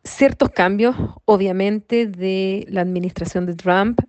ciertos 0.06 0.50
cambios, 0.50 0.96
obviamente, 1.24 2.06
de 2.06 2.66
la 2.68 2.80
administración 2.80 3.46
de 3.46 3.54
Trump 3.54 4.00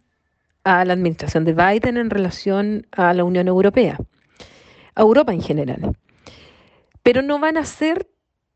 a 0.64 0.84
la 0.86 0.94
administración 0.94 1.46
de 1.46 1.54
Biden 1.54 1.98
en 1.98 2.10
relación 2.10 2.88
a 2.92 3.14
la 3.14 3.24
Unión 3.24 3.48
Europea, 3.48 3.98
a 4.96 5.02
Europa 5.02 5.34
en 5.34 5.42
general. 5.42 5.96
Pero 7.04 7.22
no 7.22 7.40
van 7.40 7.58
a 7.58 7.64
ser 7.64 8.08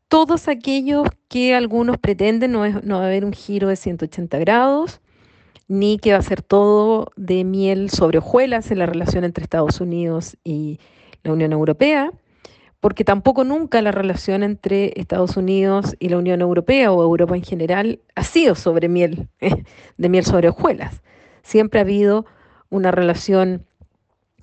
todos 0.08 0.48
aquellos 0.48 1.08
que 1.28 1.54
algunos 1.54 1.96
pretenden, 1.96 2.52
no, 2.52 2.60
va 2.60 3.02
a 3.02 3.06
haber 3.06 3.24
un 3.24 3.32
giro 3.32 3.68
de 3.68 3.76
180 3.76 4.38
grados, 4.40 5.00
ni 5.68 5.98
que 5.98 6.12
va 6.12 6.18
a 6.18 6.22
ser 6.22 6.42
todo 6.42 7.10
de 7.16 7.44
miel 7.44 7.88
sobre 7.88 8.18
hojuelas 8.18 8.70
en 8.70 8.78
la 8.78 8.86
relación 8.86 9.24
entre 9.24 9.42
Estados 9.42 9.80
Unidos 9.80 10.36
y 10.44 10.80
la 11.22 11.32
Unión 11.32 11.52
Europea, 11.52 12.12
porque 12.82 13.04
tampoco 13.04 13.44
nunca 13.44 13.80
la 13.80 13.92
relación 13.92 14.42
entre 14.42 14.92
Estados 14.96 15.36
Unidos 15.36 15.94
y 16.00 16.08
la 16.08 16.18
Unión 16.18 16.40
Europea 16.40 16.90
o 16.90 17.00
Europa 17.00 17.36
en 17.36 17.44
general 17.44 18.00
ha 18.16 18.24
sido 18.24 18.56
sobre 18.56 18.88
miel, 18.88 19.28
de 19.98 20.08
miel 20.08 20.24
sobre 20.24 20.48
hojuelas. 20.48 21.00
Siempre 21.44 21.78
ha 21.78 21.84
habido 21.84 22.26
una 22.70 22.90
relación 22.90 23.64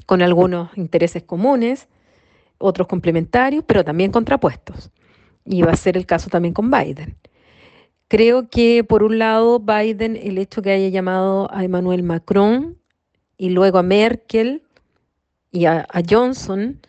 con 0.05 0.21
algunos 0.21 0.69
intereses 0.77 1.21
comunes, 1.21 1.89
otros 2.59 2.87
complementarios, 2.87 3.65
pero 3.67 3.83
también 3.83 4.09
contrapuestos. 4.09 4.89
Y 5.43 5.61
va 5.63 5.73
a 5.73 5.75
ser 5.75 5.97
el 5.97 6.05
caso 6.05 6.29
también 6.29 6.53
con 6.53 6.71
Biden. 6.71 7.17
Creo 8.07 8.49
que, 8.49 8.85
por 8.85 9.03
un 9.03 9.19
lado, 9.19 9.59
Biden, 9.59 10.15
el 10.15 10.37
hecho 10.37 10.61
que 10.61 10.71
haya 10.71 10.87
llamado 10.87 11.53
a 11.53 11.65
Emmanuel 11.65 12.03
Macron 12.03 12.77
y 13.37 13.49
luego 13.49 13.79
a 13.79 13.83
Merkel 13.83 14.63
y 15.51 15.65
a, 15.65 15.85
Johnson, 16.09 16.79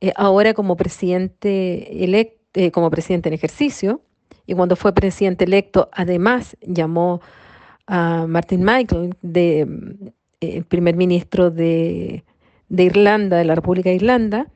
eh, 0.00 0.12
ahora 0.16 0.54
como 0.54 0.76
presidente 0.76 2.04
electo, 2.04 2.38
eh, 2.54 2.70
como 2.70 2.90
presidente 2.90 3.28
en 3.28 3.34
ejercicio, 3.34 4.00
y 4.46 4.54
cuando 4.54 4.74
fue 4.74 4.92
presidente 4.92 5.44
electo, 5.44 5.88
además 5.92 6.56
llamó 6.62 7.20
a 7.86 8.26
Martin 8.26 8.64
Michael, 8.64 9.14
eh, 9.34 10.62
primer 10.68 10.96
ministro 10.96 11.50
de, 11.50 12.24
de 12.68 12.84
Irlanda, 12.84 13.36
de 13.36 13.44
la 13.44 13.54
República 13.54 13.90
de 13.90 13.96
Irlanda, 13.96 14.46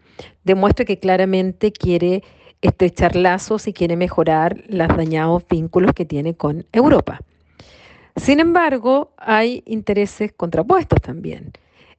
demuestra 0.44 0.84
que 0.84 0.98
claramente 0.98 1.72
quiere 1.72 2.22
estrechar 2.62 3.14
lazos 3.14 3.68
y 3.68 3.72
quiere 3.72 3.96
mejorar 3.96 4.64
los 4.68 4.88
dañados 4.88 5.44
vínculos 5.48 5.92
que 5.92 6.04
tiene 6.04 6.34
con 6.34 6.64
Europa. 6.72 7.20
Sin 8.16 8.40
embargo, 8.40 9.12
hay 9.18 9.62
intereses 9.66 10.32
contrapuestos 10.32 11.00
también. 11.02 11.52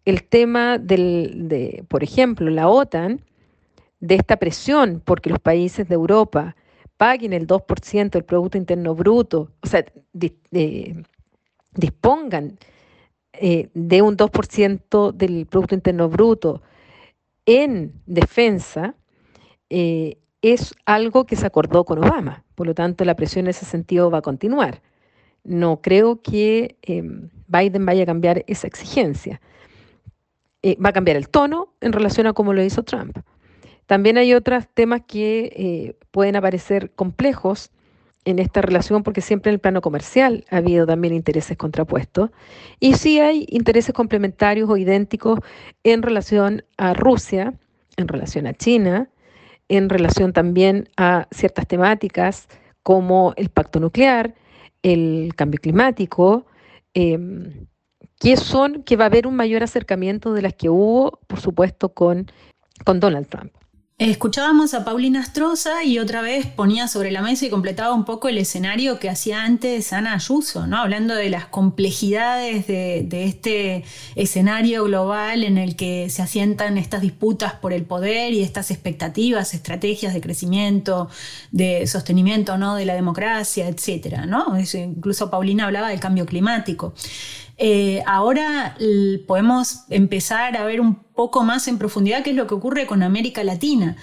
El 0.05 0.23
tema 0.23 0.77
del, 0.77 1.47
de, 1.49 1.83
por 1.87 2.03
ejemplo, 2.03 2.49
la 2.49 2.67
OTAN, 2.67 3.21
de 4.05 4.15
esta 4.15 4.37
presión 4.37 5.01
porque 5.03 5.29
los 5.29 5.39
países 5.39 5.87
de 5.87 5.95
Europa 5.95 6.55
paguen 6.97 7.33
el 7.33 7.47
2% 7.47 8.09
del 8.09 8.23
Producto 8.23 8.57
Interno 8.57 8.95
Bruto, 8.95 9.51
o 9.61 9.67
sea, 9.67 9.83
dispongan 11.73 12.57
eh, 13.33 13.69
de 13.73 14.01
un 14.01 14.15
2% 14.15 15.11
del 15.11 15.45
Producto 15.45 15.75
Interno 15.75 16.09
Bruto 16.09 16.61
en 17.45 17.93
defensa 18.05 18.95
eh, 19.69 20.17
es 20.41 20.75
algo 20.85 21.25
que 21.25 21.35
se 21.35 21.45
acordó 21.45 21.85
con 21.85 21.99
Obama. 21.99 22.43
Por 22.55 22.67
lo 22.67 22.73
tanto, 22.73 23.03
la 23.05 23.15
presión 23.15 23.45
en 23.45 23.49
ese 23.49 23.65
sentido 23.65 24.11
va 24.11 24.19
a 24.19 24.21
continuar. 24.21 24.81
No 25.43 25.81
creo 25.81 26.21
que 26.21 26.77
em, 26.81 27.29
Biden 27.47 27.85
vaya 27.85 28.03
a 28.03 28.05
cambiar 28.05 28.43
esa 28.47 28.67
exigencia. 28.67 29.41
Eh, 30.61 30.77
va 30.83 30.89
a 30.89 30.93
cambiar 30.93 31.17
el 31.17 31.29
tono 31.29 31.73
en 31.81 31.93
relación 31.93 32.27
a 32.27 32.33
cómo 32.33 32.53
lo 32.53 32.63
hizo 32.63 32.83
Trump. 32.83 33.17
También 33.85 34.17
hay 34.17 34.33
otros 34.33 34.65
temas 34.73 35.01
que 35.07 35.51
eh, 35.55 35.95
pueden 36.11 36.35
aparecer 36.35 36.91
complejos 36.91 37.71
en 38.25 38.39
esta 38.39 38.61
relación 38.61 39.03
porque 39.03 39.21
siempre 39.21 39.51
en 39.51 39.55
el 39.55 39.59
plano 39.59 39.81
comercial 39.81 40.45
ha 40.49 40.57
habido 40.57 40.87
también 40.87 41.13
intereses 41.13 41.55
contrapuestos 41.57 42.31
y 42.79 42.95
sí 42.95 43.19
hay 43.19 43.45
intereses 43.49 43.93
complementarios 43.93 44.69
o 44.69 44.77
idénticos 44.77 45.39
en 45.83 46.01
relación 46.01 46.65
a 46.77 46.93
Rusia, 46.95 47.53
en 47.97 48.07
relación 48.07 48.47
a 48.47 48.53
China, 48.53 49.09
en 49.69 49.89
relación 49.89 50.33
también 50.33 50.89
a 50.97 51.27
ciertas 51.31 51.67
temáticas 51.67 52.47
como 52.81 53.33
el 53.37 53.49
pacto 53.49 53.79
nuclear, 53.79 54.33
el 54.83 55.33
cambio 55.35 55.59
climático, 55.59 56.45
em, 56.93 57.67
que 58.19 58.37
son 58.37 58.83
que 58.83 58.95
va 58.95 59.05
a 59.05 59.07
haber 59.07 59.27
un 59.27 59.35
mayor 59.35 59.63
acercamiento 59.63 60.33
de 60.33 60.41
las 60.41 60.53
que 60.53 60.69
hubo, 60.69 61.19
por 61.27 61.39
supuesto, 61.39 61.89
con, 61.89 62.31
con 62.85 62.99
Donald 62.99 63.27
Trump. 63.27 63.51
Escuchábamos 63.97 64.73
a 64.73 64.83
Paulina 64.83 65.21
Astroza 65.21 65.85
y 65.85 65.99
otra 65.99 66.21
vez 66.21 66.45
ponía 66.47 66.89
sobre 66.89 67.11
la 67.11 67.21
mesa 67.21 67.45
y 67.45 67.49
completaba 67.49 67.93
un 67.93 68.03
poco 68.03 68.27
el 68.27 68.37
escenario 68.37 68.99
que 68.99 69.09
hacía 69.09 69.45
antes 69.45 69.93
Ana 69.93 70.15
Ayuso, 70.15 70.67
¿no? 70.67 70.79
hablando 70.79 71.15
de 71.15 71.29
las 71.29 71.45
complejidades 71.45 72.67
de, 72.67 73.07
este 73.23 73.85
escenario 74.15 74.83
global 74.83 75.45
en 75.45 75.57
el 75.57 75.77
que 75.77 76.09
se 76.09 76.21
asientan 76.21 76.77
estas 76.77 77.03
disputas 77.03 77.53
por 77.53 77.71
el 77.71 77.85
poder 77.85 78.33
y 78.33 78.41
estas 78.41 78.69
expectativas, 78.69 79.53
estrategias 79.53 80.13
de 80.13 80.19
crecimiento, 80.19 81.07
de 81.51 81.87
sostenimiento 81.87 82.57
¿no? 82.57 82.75
de 82.75 82.83
la 82.83 82.95
democracia, 82.95 83.69
etc. 83.69 84.25
¿no? 84.27 84.59
Incluso 84.59 85.29
Paulina 85.29 85.67
hablaba 85.67 85.87
del 85.87 86.01
cambio 86.01 86.25
climático. 86.25 86.93
Eh, 87.57 88.03
ahora 88.05 88.75
podemos 89.25 89.85
empezar 89.89 90.57
a 90.57 90.65
ver 90.65 90.81
un 90.81 91.04
poco 91.15 91.43
más 91.43 91.67
en 91.67 91.77
profundidad 91.77 92.23
qué 92.23 92.31
es 92.31 92.35
lo 92.35 92.47
que 92.47 92.53
ocurre 92.53 92.85
con 92.85 93.03
América 93.03 93.43
Latina. 93.43 93.95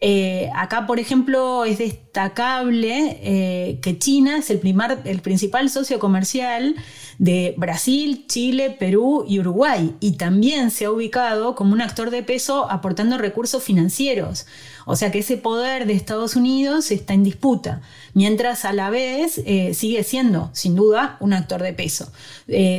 Eh, 0.00 0.50
acá, 0.54 0.86
por 0.86 0.98
ejemplo, 0.98 1.64
es 1.64 1.78
destacable 1.78 3.18
eh, 3.22 3.78
que 3.80 3.98
China 3.98 4.38
es 4.38 4.50
el, 4.50 4.60
el 5.04 5.20
principal 5.20 5.70
socio 5.70 5.98
comercial 5.98 6.74
de 7.18 7.54
Brasil, 7.56 8.26
Chile, 8.26 8.76
Perú 8.78 9.24
y 9.26 9.38
Uruguay, 9.38 9.94
y 10.00 10.18
también 10.18 10.70
se 10.70 10.84
ha 10.84 10.90
ubicado 10.90 11.54
como 11.54 11.72
un 11.72 11.80
actor 11.80 12.10
de 12.10 12.22
peso 12.22 12.70
aportando 12.70 13.16
recursos 13.18 13.62
financieros. 13.62 14.46
O 14.84 14.96
sea 14.96 15.10
que 15.10 15.20
ese 15.20 15.38
poder 15.38 15.86
de 15.86 15.94
Estados 15.94 16.36
Unidos 16.36 16.90
está 16.90 17.14
en 17.14 17.24
disputa, 17.24 17.80
mientras 18.12 18.66
a 18.66 18.72
la 18.74 18.90
vez 18.90 19.40
eh, 19.46 19.72
sigue 19.72 20.02
siendo, 20.02 20.50
sin 20.52 20.74
duda, 20.74 21.16
un 21.20 21.32
actor 21.32 21.62
de 21.62 21.72
peso. 21.72 22.12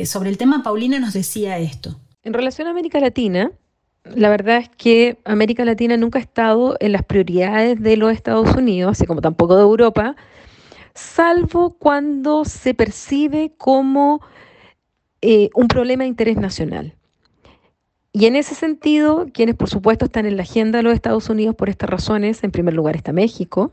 Sobre 0.04 0.30
el 0.30 0.38
tema, 0.38 0.62
Paulina 0.62 1.00
nos 1.00 1.14
decía 1.14 1.58
esto. 1.58 1.98
En 2.22 2.34
relación 2.34 2.68
a 2.68 2.70
América 2.70 3.00
Latina, 3.00 3.50
la 4.14 4.28
verdad 4.30 4.58
es 4.58 4.68
que 4.68 5.18
América 5.24 5.64
Latina 5.64 5.96
nunca 5.96 6.18
ha 6.18 6.22
estado 6.22 6.76
en 6.80 6.92
las 6.92 7.02
prioridades 7.02 7.80
de 7.80 7.96
los 7.96 8.12
Estados 8.12 8.54
Unidos, 8.54 8.92
así 8.92 9.06
como 9.06 9.20
tampoco 9.20 9.56
de 9.56 9.62
Europa, 9.62 10.16
salvo 10.94 11.70
cuando 11.78 12.44
se 12.44 12.74
percibe 12.74 13.52
como 13.56 14.20
eh, 15.22 15.50
un 15.54 15.68
problema 15.68 16.04
de 16.04 16.08
interés 16.08 16.36
nacional. 16.36 16.94
Y 18.12 18.26
en 18.26 18.36
ese 18.36 18.54
sentido, 18.54 19.26
quienes 19.32 19.56
por 19.56 19.68
supuesto 19.68 20.06
están 20.06 20.24
en 20.24 20.36
la 20.36 20.42
agenda 20.42 20.78
de 20.78 20.82
los 20.82 20.94
Estados 20.94 21.28
Unidos 21.28 21.54
por 21.54 21.68
estas 21.68 21.90
razones, 21.90 22.42
en 22.44 22.50
primer 22.50 22.72
lugar 22.72 22.96
está 22.96 23.12
México, 23.12 23.72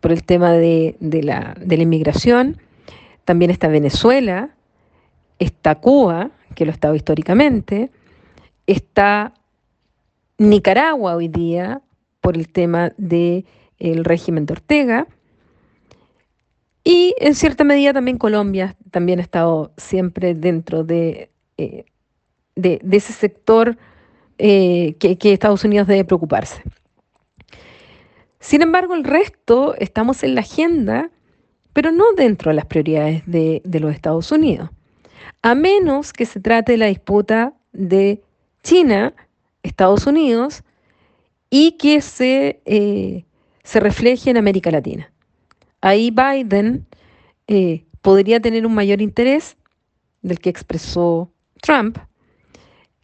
por 0.00 0.12
el 0.12 0.22
tema 0.22 0.52
de, 0.52 0.96
la, 1.00 1.54
de 1.58 1.76
la 1.78 1.82
inmigración, 1.82 2.58
también 3.24 3.50
está 3.50 3.68
Venezuela, 3.68 4.50
está 5.38 5.76
Cuba, 5.76 6.30
que 6.54 6.66
lo 6.66 6.72
ha 6.72 6.74
estado 6.74 6.94
históricamente, 6.94 7.90
está 8.66 9.32
Nicaragua 10.38 11.16
hoy 11.16 11.28
día 11.28 11.82
por 12.20 12.36
el 12.36 12.48
tema 12.48 12.92
del 12.96 13.44
régimen 14.04 14.46
de 14.46 14.52
Ortega, 14.52 15.06
Y 16.82 17.14
en 17.18 17.34
cierta 17.34 17.64
medida 17.64 17.92
también 17.92 18.18
Colombia 18.18 18.76
también 18.90 19.18
ha 19.18 19.22
estado 19.22 19.72
siempre 19.76 20.34
dentro 20.34 20.84
de, 20.84 21.30
eh, 21.56 21.84
de, 22.56 22.80
ese 22.92 23.12
sector 23.12 23.76
eh, 24.38 24.96
que, 24.98 25.16
Estados 25.32 25.64
Unidos 25.64 25.86
debe 25.86 26.04
preocuparse. 26.04 26.62
Sin 28.40 28.62
embargo, 28.62 28.94
el 28.94 29.04
resto 29.04 29.74
estamos 29.78 30.22
en 30.22 30.34
la 30.34 30.42
agenda, 30.42 31.10
pero 31.72 31.90
no 31.92 32.12
dentro 32.16 32.50
de 32.50 32.56
las 32.56 32.66
prioridades 32.66 33.22
de, 33.26 33.62
los 33.80 33.94
Estados 33.94 34.30
Unidos, 34.32 34.70
a 35.42 35.54
menos 35.54 36.12
que 36.12 36.26
se 36.26 36.40
trate 36.40 36.72
de 36.72 36.78
la 36.78 36.86
disputa 36.86 37.54
de 37.72 38.22
China, 38.62 39.14
Estados 39.64 40.06
Unidos, 40.06 40.62
y 41.50 41.72
que 41.72 42.00
se, 42.00 42.60
eh, 42.64 43.24
se 43.64 43.80
refleje 43.80 44.30
en 44.30 44.36
América 44.36 44.70
Latina. 44.70 45.12
Ahí 45.80 46.10
Biden 46.10 46.86
eh, 47.48 47.84
podría 48.00 48.40
tener 48.40 48.66
un 48.66 48.74
mayor 48.74 49.00
interés 49.02 49.56
del 50.22 50.38
que 50.38 50.50
expresó 50.50 51.30
Trump, 51.60 51.98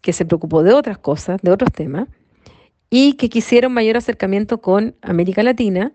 que 0.01 0.13
se 0.13 0.25
preocupó 0.25 0.63
de 0.63 0.73
otras 0.73 0.99
cosas, 0.99 1.41
de 1.43 1.51
otros 1.51 1.73
temas, 1.73 2.09
y 2.91 3.15
que 3.15 3.29
quisiera 3.29 3.69
un 3.69 3.75
mayor 3.75 3.97
acercamiento 3.97 4.61
con 4.61 4.95
América 5.03 5.43
Latina 5.43 5.93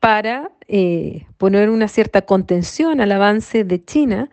para 0.00 0.50
eh, 0.66 1.26
poner 1.38 1.70
una 1.70 1.88
cierta 1.88 2.22
contención 2.22 3.00
al 3.00 3.12
avance 3.12 3.64
de 3.64 3.84
China, 3.84 4.30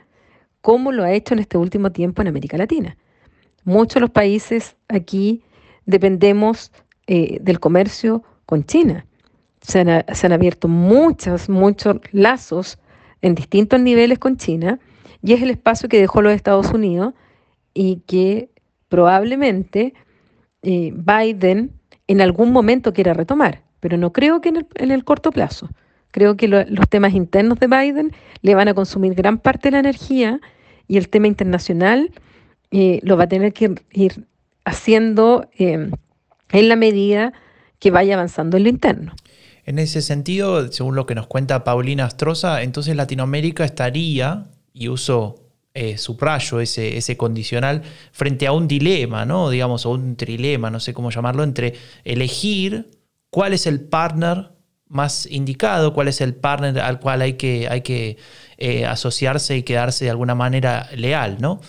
como 0.61 0.91
lo 0.91 1.03
ha 1.03 1.13
hecho 1.13 1.33
en 1.33 1.39
este 1.39 1.57
último 1.57 1.91
tiempo 1.91 2.21
en 2.21 2.27
América 2.27 2.57
Latina. 2.57 2.97
Muchos 3.63 3.95
de 3.95 4.01
los 4.01 4.11
países 4.11 4.75
aquí 4.87 5.43
dependemos 5.85 6.71
eh, 7.07 7.37
del 7.41 7.59
comercio 7.59 8.23
con 8.45 8.63
China. 8.65 9.05
Se 9.61 9.79
han, 9.79 10.31
abierto 10.31 10.67
muchos, 10.67 11.49
muchos 11.49 11.97
lazos 12.11 12.77
en 13.21 13.33
distintos 13.33 13.79
niveles 13.79 14.19
con 14.19 14.37
China 14.37 14.79
y 15.23 15.33
es 15.33 15.41
el 15.41 15.49
espacio 15.49 15.89
que 15.89 15.99
dejó 15.99 16.21
los 16.21 16.33
Estados 16.33 16.71
Unidos 16.71 17.13
y 17.73 18.01
que 18.05 18.49
probablemente 18.89 19.93
eh, 20.61 20.93
Biden 20.95 21.71
en 22.07 22.21
algún 22.21 22.51
momento 22.51 22.93
quiera 22.93 23.13
retomar, 23.13 23.63
pero 23.79 23.97
no 23.97 24.13
creo 24.13 24.41
que 24.41 24.49
en 24.49 24.91
el, 24.91 25.03
corto 25.03 25.31
plazo. 25.31 25.69
Creo 26.11 26.37
que 26.37 26.47
los 26.47 26.89
temas 26.89 27.13
internos 27.13 27.59
de 27.59 27.67
Biden 27.67 28.11
le 28.41 28.55
van 28.55 28.67
a 28.67 28.73
consumir 28.73 29.15
gran 29.15 29.37
parte 29.37 29.67
de 29.67 29.71
la 29.73 29.79
energía 29.79 30.39
y 30.87 30.97
el 30.97 31.09
tema 31.09 31.27
internacional 31.27 32.11
eh, 32.71 32.99
lo 33.03 33.17
va 33.17 33.23
a 33.23 33.27
tener 33.27 33.51
que 33.51 33.75
ir 33.91 34.25
haciendo 34.65 35.49
eh, 35.57 35.89
en 36.51 36.69
la 36.69 36.75
medida 36.75 37.33
que 37.79 37.91
vaya 37.91 38.15
avanzando 38.15 38.57
en 38.57 38.63
lo 38.63 38.69
interno. 38.69 39.15
En 39.65 39.79
ese 39.79 40.01
sentido, 40.01 40.71
según 40.71 40.95
lo 40.95 41.05
que 41.05 41.15
nos 41.15 41.27
cuenta 41.27 41.63
Paulina 41.63 42.05
Astroza, 42.05 42.61
entonces 42.61 42.95
Latinoamérica 42.95 43.65
estaría, 43.65 44.45
y 44.73 44.89
uso 44.89 45.45
eh, 45.73 45.97
subrayo 45.97 46.59
ese, 46.59 46.97
ese 46.97 47.17
condicional, 47.17 47.81
frente 48.11 48.47
a 48.47 48.51
un 48.51 48.67
dilema, 48.67 49.25
¿no? 49.25 49.49
Digamos, 49.49 49.85
o 49.85 49.91
un 49.91 50.15
trilema, 50.15 50.69
no 50.69 50.79
sé 50.79 50.93
cómo 50.93 51.09
llamarlo, 51.09 51.43
entre 51.43 51.73
elegir 52.03 52.91
cuál 53.29 53.53
es 53.53 53.65
el 53.67 53.81
partner 53.81 54.51
más 54.87 55.25
indicado, 55.25 55.93
cuál 55.93 56.07
es 56.07 56.21
el 56.21 56.35
partner 56.35 56.79
al 56.79 56.99
cual 56.99 57.21
hay 57.21 57.33
que, 57.33 57.67
hay 57.67 57.81
que 57.81 58.17
eh, 58.57 58.85
asociarse 58.85 59.57
y 59.57 59.63
quedarse 59.63 60.05
de 60.05 60.11
alguna 60.11 60.35
manera 60.35 60.89
leal, 60.95 61.37
¿no? 61.41 61.59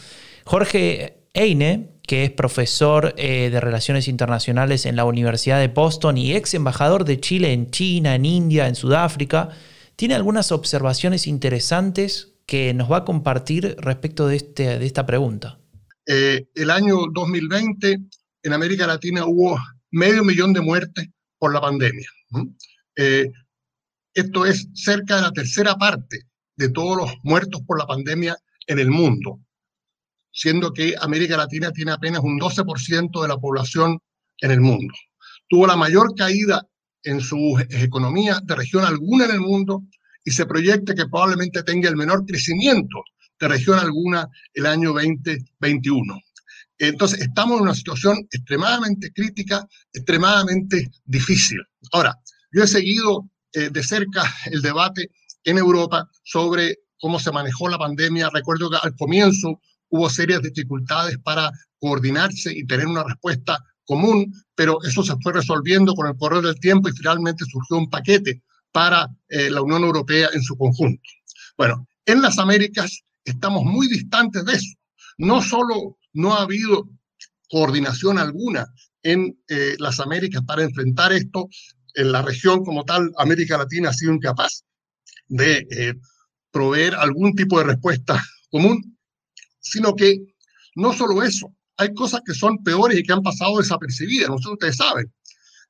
Jorge 0.45 1.17
Eine, 1.35 1.89
que 2.07 2.25
es 2.25 2.31
profesor 2.31 3.15
eh, 3.17 3.51
de 3.51 3.61
Relaciones 3.61 4.09
Internacionales 4.09 4.87
en 4.87 4.97
la 4.97 5.05
Universidad 5.05 5.59
de 5.59 5.69
Boston 5.69 6.17
y 6.17 6.35
ex 6.35 6.55
embajador 6.55 7.05
de 7.05 7.21
Chile 7.21 7.53
en 7.53 7.71
China, 7.71 8.15
en 8.15 8.25
India, 8.25 8.69
en 8.69 8.77
Sudáfrica, 8.77 9.51
tiene 9.97 10.15
algunas 10.15 10.53
observaciones 10.53 11.27
interesantes 11.27 12.35
que 12.47 12.73
nos 12.75 12.91
va 12.91 12.99
a 12.99 13.05
compartir 13.05 13.77
respecto 13.79 14.29
de, 14.29 14.37
este, 14.37 14.79
de 14.79 14.87
esta 14.87 15.05
pregunta. 15.05 15.59
Eh, 16.07 16.47
el 16.55 16.71
año 16.71 16.99
2020 17.13 17.99
en 18.43 18.53
América 18.53 18.87
Latina 18.87 19.25
hubo 19.27 19.59
medio 19.91 20.23
millón 20.23 20.53
de 20.53 20.61
muertes 20.61 21.09
por 21.39 21.53
la 21.53 21.61
pandemia. 21.61 22.09
Eh, 22.95 23.31
esto 24.15 24.47
es 24.47 24.69
cerca 24.75 25.17
de 25.17 25.23
la 25.23 25.33
tercera 25.33 25.75
parte 25.75 26.21
de 26.57 26.69
todos 26.69 26.97
los 26.97 27.13
muertos 27.25 27.61
por 27.67 27.79
la 27.79 27.87
pandemia 27.87 28.37
en 28.69 28.79
el 28.79 28.91
mundo 28.91 29.41
siendo 30.37 30.73
que 30.73 30.95
América 31.01 31.39
Latina 31.39 31.73
tiene 31.73 31.93
apenas 31.93 32.21
un 32.23 32.39
12% 32.39 33.23
de 33.23 33.29
la 33.29 33.39
población 33.39 33.99
en 34.39 34.51
el 34.51 34.61
mundo. 34.61 34.93
Tuvo 35.49 35.67
la 35.67 35.77
mayor 35.77 36.15
caída 36.15 36.63
en 37.03 37.23
su 37.23 37.59
economía 37.71 38.41
de 38.45 38.55
región 38.55 38.85
alguna 38.85 39.25
en 39.25 39.31
el 39.31 39.41
mundo 39.41 39.85
y 40.23 40.31
se 40.33 40.45
proyecta 40.45 40.95
que 40.95 41.07
probablemente 41.07 41.63
tenga 41.63 41.89
el 41.89 41.97
menor 41.97 42.27
crecimiento 42.27 43.03
de 43.41 43.49
región 43.49 43.79
alguna 43.79 44.29
el 44.53 44.67
año 44.67 44.93
2021. 44.93 46.21
Entonces, 46.79 47.23
estamos 47.23 47.57
en 47.57 47.63
una 47.63 47.75
situación 47.75 48.19
extremadamente 48.31 49.13
crítica, 49.13 49.67
extremadamente 49.91 50.91
difícil. 51.07 51.59
Ahora, 51.93 52.15
yo 52.53 52.63
he 52.63 52.67
seguido 52.67 53.31
eh, 53.55 53.71
de 53.71 53.83
cerca 53.83 54.23
el 54.51 54.61
debate 54.61 55.09
en 55.45 55.57
Europa 55.57 56.11
sobre 56.25 56.77
cómo 56.99 57.19
se 57.19 57.33
manejó 57.33 57.71
la 57.71 57.79
pandemia. 57.79 58.29
Recuerdo 58.29 58.69
que 58.69 58.77
al 58.83 58.95
comienzo 58.97 59.61
hubo 59.89 60.11
serias 60.11 60.43
dificultades 60.43 61.19
para 61.19 61.51
coordinarse 61.79 62.53
y 62.57 62.67
tener 62.67 62.87
una 62.87 63.05
respuesta 63.05 63.59
común, 63.85 64.33
pero 64.55 64.83
eso 64.83 65.03
se 65.03 65.15
fue 65.23 65.33
resolviendo 65.33 65.95
con 65.95 66.09
el 66.09 66.17
correr 66.17 66.43
del 66.43 66.59
tiempo 66.61 66.89
y 66.89 66.93
finalmente 66.93 67.45
surgió 67.45 67.79
un 67.79 67.89
paquete 67.89 68.43
para 68.73 69.09
eh, 69.29 69.51
la 69.51 69.63
Unión 69.63 69.85
Europea 69.85 70.29
en 70.33 70.43
su 70.43 70.57
conjunto. 70.57 71.03
Bueno, 71.57 71.87
en 72.05 72.21
las 72.21 72.39
Américas 72.39 73.03
estamos 73.25 73.65
muy 73.65 73.89
distantes 73.89 74.45
de 74.45 74.55
eso. 74.55 74.75
No 75.19 75.41
solo 75.41 75.99
no 76.13 76.35
ha 76.35 76.43
habido 76.43 76.89
coordinación 77.49 78.19
alguna 78.19 78.67
en 79.03 79.39
eh, 79.49 79.77
las 79.79 80.01
Américas 80.01 80.43
para 80.47 80.63
enfrentar 80.63 81.13
esto, 81.13 81.49
en 81.95 82.13
la 82.13 82.23
región 82.23 82.65
como 82.65 82.85
tal, 82.85 83.13
América 83.17 83.57
Latina 83.57 83.91
ha 83.91 83.95
sido 83.95 84.13
incapaz 84.13 84.65
de 85.29 85.67
eh, 85.71 85.95
proveer 86.51 86.95
algún 86.95 87.35
tipo 87.35 87.59
de 87.59 87.65
respuesta 87.65 88.23
común, 88.51 88.96
sino 89.71 89.95
que 89.95 90.19
no 90.75 90.93
solo 90.93 91.23
eso, 91.23 91.53
hay 91.77 91.93
cosas 91.95 92.23
que 92.25 92.35
son 92.35 92.63
peores 92.63 92.99
y 92.99 93.03
que 93.03 93.13
han 93.13 93.23
pasado 93.23 93.59
desapercibidas, 93.59 94.29
no 94.29 94.39
sé 94.39 94.45
si 94.45 94.53
ustedes 94.53 94.77
saben. 94.77 95.13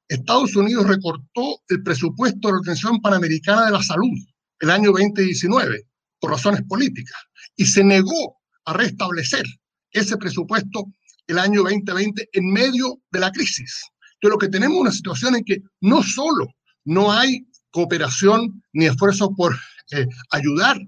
Estados 0.09 0.54
Unidos 0.54 0.87
recortó 0.87 1.61
el 1.68 1.82
presupuesto 1.82 2.48
de 2.48 2.52
la 2.52 2.59
Organización 2.59 3.00
Panamericana 3.00 3.66
de 3.66 3.72
la 3.72 3.82
Salud 3.82 4.16
el 4.61 4.70
año 4.70 4.92
2019 4.92 5.82
por 6.20 6.30
razones 6.30 6.62
políticas 6.68 7.18
y 7.56 7.66
se 7.66 7.82
negó 7.82 8.38
a 8.64 8.72
restablecer 8.72 9.44
ese 9.90 10.16
presupuesto 10.16 10.87
el 11.26 11.38
año 11.38 11.62
2020 11.62 12.28
en 12.32 12.52
medio 12.52 13.00
de 13.11 13.20
la 13.20 13.32
crisis. 13.32 13.82
Entonces 14.14 14.30
lo 14.30 14.38
que 14.38 14.48
tenemos 14.48 14.78
una 14.78 14.92
situación 14.92 15.37
en 15.37 15.44
que 15.44 15.59
no 15.80 16.02
solo 16.02 16.46
no 16.85 17.12
hay 17.12 17.46
cooperación 17.70 18.62
ni 18.72 18.87
esfuerzo 18.87 19.35
por 19.35 19.56
eh, 19.92 20.06
ayudar 20.30 20.78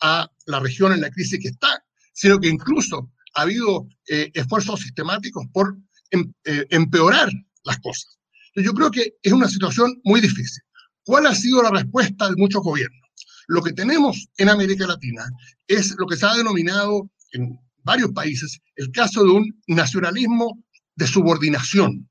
a 0.00 0.30
la 0.46 0.60
región 0.60 0.92
en 0.92 1.00
la 1.00 1.10
crisis 1.10 1.40
que 1.40 1.48
está, 1.48 1.75
sino 2.16 2.40
que 2.40 2.48
incluso 2.48 3.12
ha 3.34 3.42
habido 3.42 3.86
eh, 4.08 4.30
esfuerzos 4.34 4.80
sistemáticos 4.80 5.44
por 5.52 5.76
em, 6.10 6.32
eh, 6.44 6.66
empeorar 6.70 7.30
las 7.64 7.78
cosas. 7.78 8.18
Yo 8.54 8.72
creo 8.72 8.90
que 8.90 9.12
es 9.22 9.32
una 9.32 9.48
situación 9.48 10.00
muy 10.02 10.22
difícil. 10.22 10.62
¿Cuál 11.04 11.26
ha 11.26 11.34
sido 11.34 11.62
la 11.62 11.70
respuesta 11.70 12.30
de 12.30 12.36
muchos 12.36 12.62
gobiernos? 12.62 13.02
Lo 13.48 13.62
que 13.62 13.74
tenemos 13.74 14.28
en 14.38 14.48
América 14.48 14.86
Latina 14.86 15.30
es 15.68 15.94
lo 15.98 16.06
que 16.06 16.16
se 16.16 16.24
ha 16.24 16.34
denominado 16.34 17.10
en 17.32 17.58
varios 17.84 18.10
países 18.12 18.58
el 18.76 18.90
caso 18.92 19.22
de 19.22 19.30
un 19.30 19.62
nacionalismo 19.66 20.64
de 20.94 21.06
subordinación. 21.06 22.08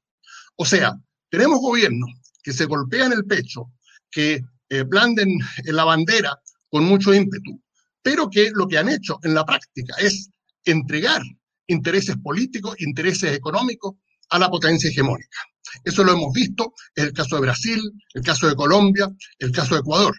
O 0.56 0.66
sea, 0.66 0.94
tenemos 1.30 1.60
gobiernos 1.60 2.12
que 2.44 2.54
se 2.54 2.66
golpean 2.66 3.12
el 3.12 3.26
pecho, 3.26 3.72
que 4.12 4.44
eh, 4.70 4.84
blanden 4.84 5.40
la 5.66 5.84
bandera 5.84 6.40
con 6.70 6.86
mucho 6.86 7.12
ímpetu, 7.12 7.60
pero 8.06 8.30
que 8.30 8.52
lo 8.54 8.68
que 8.68 8.78
han 8.78 8.88
hecho 8.88 9.18
en 9.24 9.34
la 9.34 9.44
práctica 9.44 9.96
es 9.98 10.30
entregar 10.64 11.24
intereses 11.66 12.16
políticos, 12.18 12.76
intereses 12.78 13.36
económicos 13.36 13.96
a 14.30 14.38
la 14.38 14.48
potencia 14.48 14.92
hegemónica. 14.92 15.40
Eso 15.84 16.04
lo 16.04 16.14
hemos 16.14 16.32
visto 16.32 16.72
en 16.96 17.06
el 17.06 17.14
caso 17.14 17.38
de 17.38 17.42
Brasil, 17.42 17.82
el 18.14 18.22
caso 18.22 18.48
de 18.48 18.56
Colombia, 18.56 19.10
el 19.40 19.52
caso 19.52 19.74
de 19.74 19.80
Ecuador. 19.80 20.16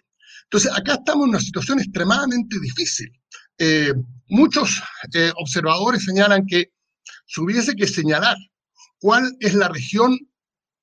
Entonces, 0.46 0.72
acá 0.76 0.94
estamos 0.94 1.26
en 1.26 1.30
una 1.30 1.38
situación 1.38 1.78
extremadamente 1.78 2.58
difícil. 2.58 3.08
Eh, 3.56 3.94
muchos 4.30 4.82
eh, 5.14 5.30
observadores 5.36 6.04
señalan 6.04 6.44
que 6.44 6.72
si 7.24 7.40
hubiese 7.40 7.76
que 7.76 7.86
señalar 7.86 8.36
cuál 8.98 9.36
es 9.38 9.54
la 9.54 9.68
región 9.68 10.18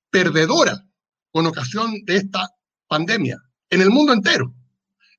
perdedora 0.10 0.88
con 1.32 1.48
ocasión 1.48 2.06
de 2.06 2.16
esta 2.16 2.48
pandemia 2.88 3.38
en 3.70 3.82
el 3.82 3.90
mundo 3.90 4.14
entero, 4.14 4.56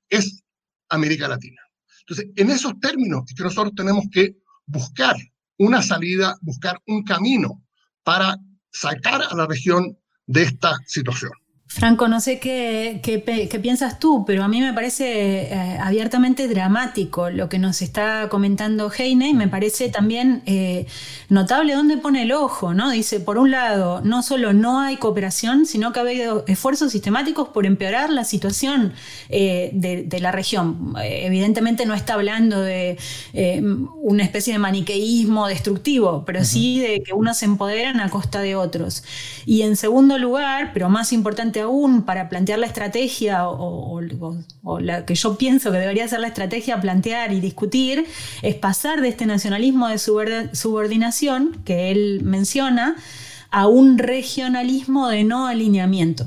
es 0.09 0.41
América 0.89 1.27
Latina. 1.27 1.64
Entonces, 2.07 2.31
en 2.35 2.49
esos 2.51 2.79
términos 2.79 3.23
es 3.27 3.35
que 3.35 3.43
nosotros 3.43 3.73
tenemos 3.75 4.05
que 4.11 4.37
buscar 4.67 5.15
una 5.57 5.81
salida, 5.81 6.37
buscar 6.41 6.79
un 6.85 7.03
camino 7.03 7.63
para 8.03 8.37
sacar 8.71 9.23
a 9.23 9.35
la 9.35 9.47
región 9.47 9.97
de 10.27 10.43
esta 10.43 10.75
situación. 10.85 11.31
Franco, 11.75 12.07
no 12.07 12.21
sé 12.21 12.39
qué, 12.39 13.01
qué, 13.03 13.59
piensas 13.59 13.99
tú, 13.99 14.23
pero 14.25 14.45
a 14.45 14.47
mí 14.47 14.61
me 14.61 14.71
parece 14.71 15.51
eh, 15.51 15.77
abiertamente 15.81 16.47
dramático 16.47 17.29
lo 17.29 17.49
que 17.49 17.59
nos 17.59 17.81
está 17.81 18.29
comentando 18.29 18.89
Heine 18.97 19.27
y 19.27 19.33
me 19.33 19.49
parece 19.49 19.89
también 19.89 20.41
eh, 20.45 20.85
notable 21.27 21.73
dónde 21.73 21.97
pone 21.97 22.23
el 22.23 22.31
ojo, 22.31 22.73
¿no? 22.73 22.91
Dice, 22.91 23.19
por 23.19 23.37
un 23.37 23.51
lado, 23.51 23.99
no 24.05 24.23
solo 24.23 24.53
no 24.53 24.79
hay 24.79 24.95
cooperación, 24.95 25.65
sino 25.65 25.91
que 25.91 25.99
ha 25.99 26.03
habido 26.03 26.45
esfuerzos 26.47 26.93
sistemáticos 26.93 27.49
por 27.49 27.65
empeorar 27.65 28.09
la 28.09 28.23
situación 28.23 28.93
eh, 29.27 29.71
de, 29.73 30.19
la 30.21 30.31
región. 30.31 30.93
evidentemente 31.03 31.85
no 31.85 31.93
está 31.93 32.13
hablando 32.13 32.61
de 32.61 32.97
una 34.01 34.23
especie 34.23 34.53
de 34.53 34.59
maniqueísmo 34.59 35.47
destructivo, 35.49 36.23
pero 36.25 36.45
sí 36.45 36.79
de 36.79 37.03
que 37.03 37.13
unos 37.13 37.39
se 37.39 37.45
empoderan 37.45 37.99
a 37.99 38.09
costa 38.09 38.39
de 38.39 38.55
otros. 38.55 39.03
Y 39.45 39.63
en 39.63 39.75
segundo 39.75 40.17
lugar, 40.17 40.71
pero 40.73 40.87
más 40.87 41.11
importante 41.11 41.64
aún 41.65 42.03
para 42.03 42.29
plantear 42.29 42.59
la 42.59 42.65
estrategia 42.65 43.47
o, 43.47 43.99
la 44.79 45.05
que 45.05 45.15
yo 45.15 45.37
pienso 45.37 45.71
que 45.71 45.77
debería 45.77 46.07
ser 46.07 46.19
la 46.19 46.27
estrategia 46.27 46.79
plantear 46.81 47.33
y 47.33 47.39
discutir, 47.39 48.05
es 48.41 48.55
pasar 48.55 49.01
de 49.01 49.09
este 49.09 49.25
nacionalismo 49.25 49.87
de 49.87 49.97
subordinación 49.97 51.61
que 51.65 51.91
él 51.91 52.21
menciona 52.23 52.95
a 53.51 53.67
un 53.67 53.97
regionalismo 53.97 55.07
de 55.09 55.23
no 55.23 55.47
alineamiento. 55.47 56.25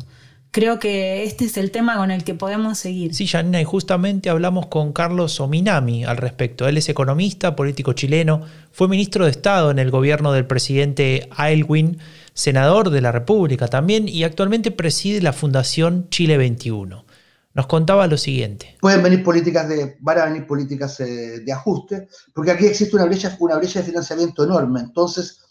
Creo 0.50 0.78
que 0.78 1.24
este 1.24 1.44
es 1.44 1.58
el 1.58 1.70
tema 1.70 1.96
con 1.98 2.10
el 2.10 2.24
que 2.24 2.34
podemos 2.34 2.78
seguir. 2.78 3.14
Sí, 3.14 3.26
Janina, 3.26 3.60
y 3.60 3.64
justamente 3.64 4.30
hablamos 4.30 4.66
con 4.66 4.94
Carlos 4.94 5.38
Ominami 5.40 6.04
al 6.04 6.16
respecto. 6.16 6.66
Él 6.66 6.78
es 6.78 6.88
economista, 6.88 7.54
político 7.54 7.92
chileno, 7.92 8.40
fue 8.72 8.88
ministro 8.88 9.26
de 9.26 9.30
Estado 9.30 9.70
en 9.70 9.78
el 9.78 9.90
gobierno 9.90 10.32
del 10.32 10.46
presidente 10.46 11.28
Aylwin 11.36 11.98
senador 12.38 12.90
de 12.90 13.00
la 13.00 13.10
República 13.10 13.66
también 13.66 14.08
y 14.08 14.22
actualmente 14.22 14.70
preside 14.70 15.20
la 15.20 15.32
Fundación 15.32 16.08
Chile 16.08 16.36
21. 16.36 17.04
Nos 17.52 17.66
contaba 17.66 18.06
lo 18.06 18.16
siguiente. 18.16 18.78
Pueden 18.80 19.02
venir 19.02 19.24
políticas 19.24 19.68
de, 19.68 19.96
van 19.98 20.18
a 20.18 20.26
venir 20.26 20.46
políticas 20.46 21.00
eh, 21.00 21.40
de 21.40 21.52
ajuste, 21.52 22.06
porque 22.32 22.52
aquí 22.52 22.66
existe 22.66 22.94
una 22.94 23.06
brecha, 23.06 23.36
una 23.40 23.56
brecha 23.56 23.80
de 23.80 23.86
financiamiento 23.86 24.44
enorme. 24.44 24.78
Entonces, 24.78 25.46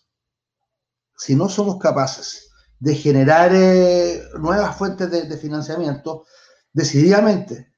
si 1.18 1.36
no 1.36 1.50
somos 1.50 1.78
capaces 1.78 2.52
de 2.80 2.96
generar 2.96 3.52
eh, 3.54 4.22
nuevas 4.40 4.78
fuentes 4.78 5.12
de 5.12 5.38
financiamiento, 5.38 6.24
decididamente 6.72 7.74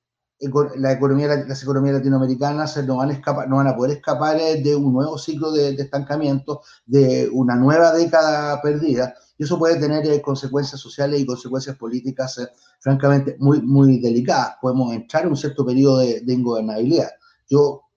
la 0.78 0.94
economía, 0.94 1.28
las 1.28 1.62
economías 1.64 1.96
latinoamericanas 1.96 2.78
no 2.86 2.98
van, 2.98 3.10
a 3.10 3.14
escapar, 3.14 3.50
no 3.50 3.58
van 3.58 3.68
a 3.68 3.76
poder 3.76 3.98
escapar 3.98 4.38
eh, 4.40 4.62
de 4.62 4.76
un 4.76 4.94
nuevo 4.94 5.18
ciclo 5.18 5.52
de, 5.52 5.72
estancamiento, 5.72 6.62
de 6.86 7.30
una 7.32 7.56
nueva 7.56 7.92
década 7.92 8.62
perdida, 8.62 9.16
y 9.38 9.44
eso 9.44 9.60
puede 9.60 9.78
tener 9.78 10.06
eh, 10.08 10.22
consecuencias 10.22 10.80
sociales 10.80 11.20
y 11.20 11.26
consecuencias 11.26 11.76
políticas 11.76 12.38
eh, 12.38 12.48
francamente 12.80 13.36
muy, 13.40 13.62
muy 13.62 14.00
delicadas. 14.00 14.56
Podemos 14.62 14.94
entrar 14.94 15.24
en 15.24 15.30
un 15.30 15.38
cierto 15.38 15.66
periodo 15.66 16.00
de, 16.00 16.22
de 16.22 16.34
ingobernabilidad. 16.34 17.10
Yo 17.50 17.89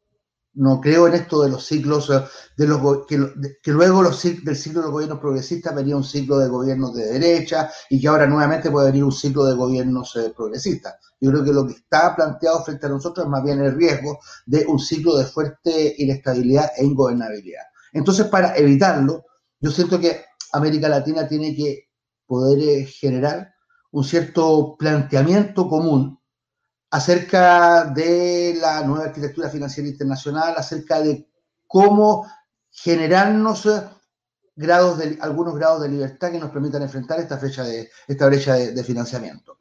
no 0.54 0.80
creo 0.80 1.06
en 1.08 1.14
esto 1.14 1.42
de 1.42 1.50
los 1.50 1.64
ciclos, 1.64 2.10
eh, 2.10 2.22
de 2.56 2.66
los, 2.66 3.06
que, 3.06 3.72
luego 3.72 4.02
los, 4.02 4.22
del 4.22 4.56
ciclo 4.56 4.80
de 4.80 4.86
los 4.86 4.92
gobiernos 4.92 5.18
progresistas 5.18 5.74
venía 5.74 5.96
un 5.96 6.04
ciclo 6.04 6.38
de 6.38 6.48
gobiernos 6.48 6.94
de 6.94 7.12
derecha 7.12 7.70
y 7.88 8.00
que 8.00 8.08
ahora 8.08 8.26
nuevamente 8.26 8.70
puede 8.70 8.88
venir 8.88 9.04
un 9.04 9.12
ciclo 9.12 9.44
de 9.44 9.54
gobiernos 9.54 10.14
eh, 10.16 10.32
progresistas. 10.36 10.94
Yo 11.20 11.30
creo 11.30 11.44
que 11.44 11.52
lo 11.52 11.66
que 11.66 11.74
está 11.74 12.14
planteado 12.14 12.62
frente 12.64 12.86
a 12.86 12.90
nosotros 12.90 13.24
es 13.24 13.30
más 13.30 13.42
bien 13.44 13.60
el 13.60 13.74
riesgo 13.74 14.18
de 14.44 14.66
un 14.66 14.78
ciclo 14.78 15.16
de 15.16 15.24
fuerte 15.24 15.94
inestabilidad 15.98 16.70
e 16.76 16.84
ingobernabilidad. 16.84 17.62
Entonces, 17.92 18.26
para 18.26 18.56
evitarlo, 18.56 19.24
yo 19.60 19.70
siento 19.70 20.00
que 20.00 20.24
América 20.52 20.88
Latina 20.88 21.26
tiene 21.26 21.54
que 21.54 21.88
poder 22.26 22.58
eh, 22.60 22.86
generar 22.86 23.54
un 23.92 24.04
cierto 24.04 24.76
planteamiento 24.78 25.68
común 25.68 26.18
acerca 26.92 27.84
de 27.86 28.58
la 28.60 28.82
nueva 28.82 29.06
arquitectura 29.06 29.48
financiera 29.48 29.88
internacional, 29.88 30.54
acerca 30.58 31.00
de 31.00 31.26
cómo 31.66 32.30
generarnos 32.70 33.64
eh, 33.64 33.82
grados 34.54 34.98
de, 34.98 35.18
algunos 35.22 35.54
grados 35.54 35.80
de 35.80 35.88
libertad 35.88 36.30
que 36.30 36.38
nos 36.38 36.50
permitan 36.50 36.82
enfrentar 36.82 37.18
esta, 37.18 37.38
fecha 37.38 37.64
de, 37.64 37.90
esta 38.06 38.26
brecha 38.26 38.54
de, 38.54 38.84
financiamiento. 38.84 39.56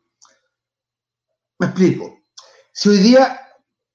Me 1.59 1.67
explico. 1.67 2.19
Si 2.73 2.89
hoy 2.89 2.97
día 2.97 3.39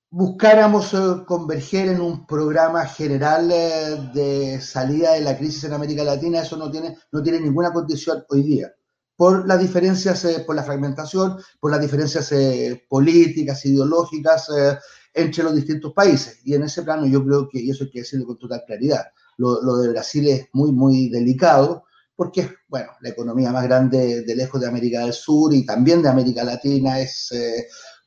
buscáramos 0.09 0.95
eh, 0.95 1.25
converger 1.27 1.89
en 1.89 2.01
un 2.01 2.27
programa 2.27 2.87
general 2.87 3.51
eh, 3.53 4.11
de 4.15 4.61
salida 4.63 5.13
de 5.13 5.21
la 5.21 5.37
crisis 5.37 5.65
en 5.65 5.75
América 5.75 6.05
Latina, 6.05 6.41
eso 6.41 6.57
no 6.57 6.71
tiene, 6.71 6.97
no 7.13 7.23
tiene 7.23 7.41
ninguna 7.41 7.71
condición 7.71 8.25
hoy 8.31 8.43
día 8.43 8.73
por 9.17 9.49
las 9.49 9.59
diferencias, 9.59 10.25
eh, 10.27 10.45
por 10.47 10.55
la 10.55 10.63
fragmentación, 10.63 11.39
por 11.59 11.71
las 11.71 11.81
diferencias 11.81 12.31
eh, 12.33 12.85
políticas, 12.89 13.65
ideológicas 13.65 14.51
eh, 14.51 14.79
entre 15.15 15.43
los 15.43 15.55
distintos 15.55 15.93
países. 15.93 16.41
Y 16.45 16.55
en 16.55 16.65
ese 16.65 16.83
plano 16.83 17.07
yo 17.07 17.25
creo 17.25 17.49
que, 17.49 17.61
y 17.61 17.71
eso 17.71 17.85
hay 17.85 17.91
que 17.91 18.01
decirlo 18.01 18.27
con 18.27 18.39
total 18.39 18.63
claridad, 18.67 19.07
lo, 19.39 19.63
lo 19.63 19.79
de 19.79 19.89
Brasil 19.89 20.29
es 20.29 20.49
muy, 20.53 20.73
muy 20.73 21.09
delicado, 21.09 21.85
porque 22.15 22.43
es, 22.43 22.51
bueno, 22.69 22.93
la 23.01 23.11
economía 23.11 23.53
más 23.53 23.65
grande 23.65 24.23
de 24.23 24.37
lejos 24.37 24.61
de 24.61 24.69
América 24.69 25.01
del 25.01 25.13
Sur 25.13 25.53
y 25.53 25.65
también 25.65 26.03
de 26.03 26.09
América 26.09 26.45
Latina, 26.45 26.99
es 26.99 27.31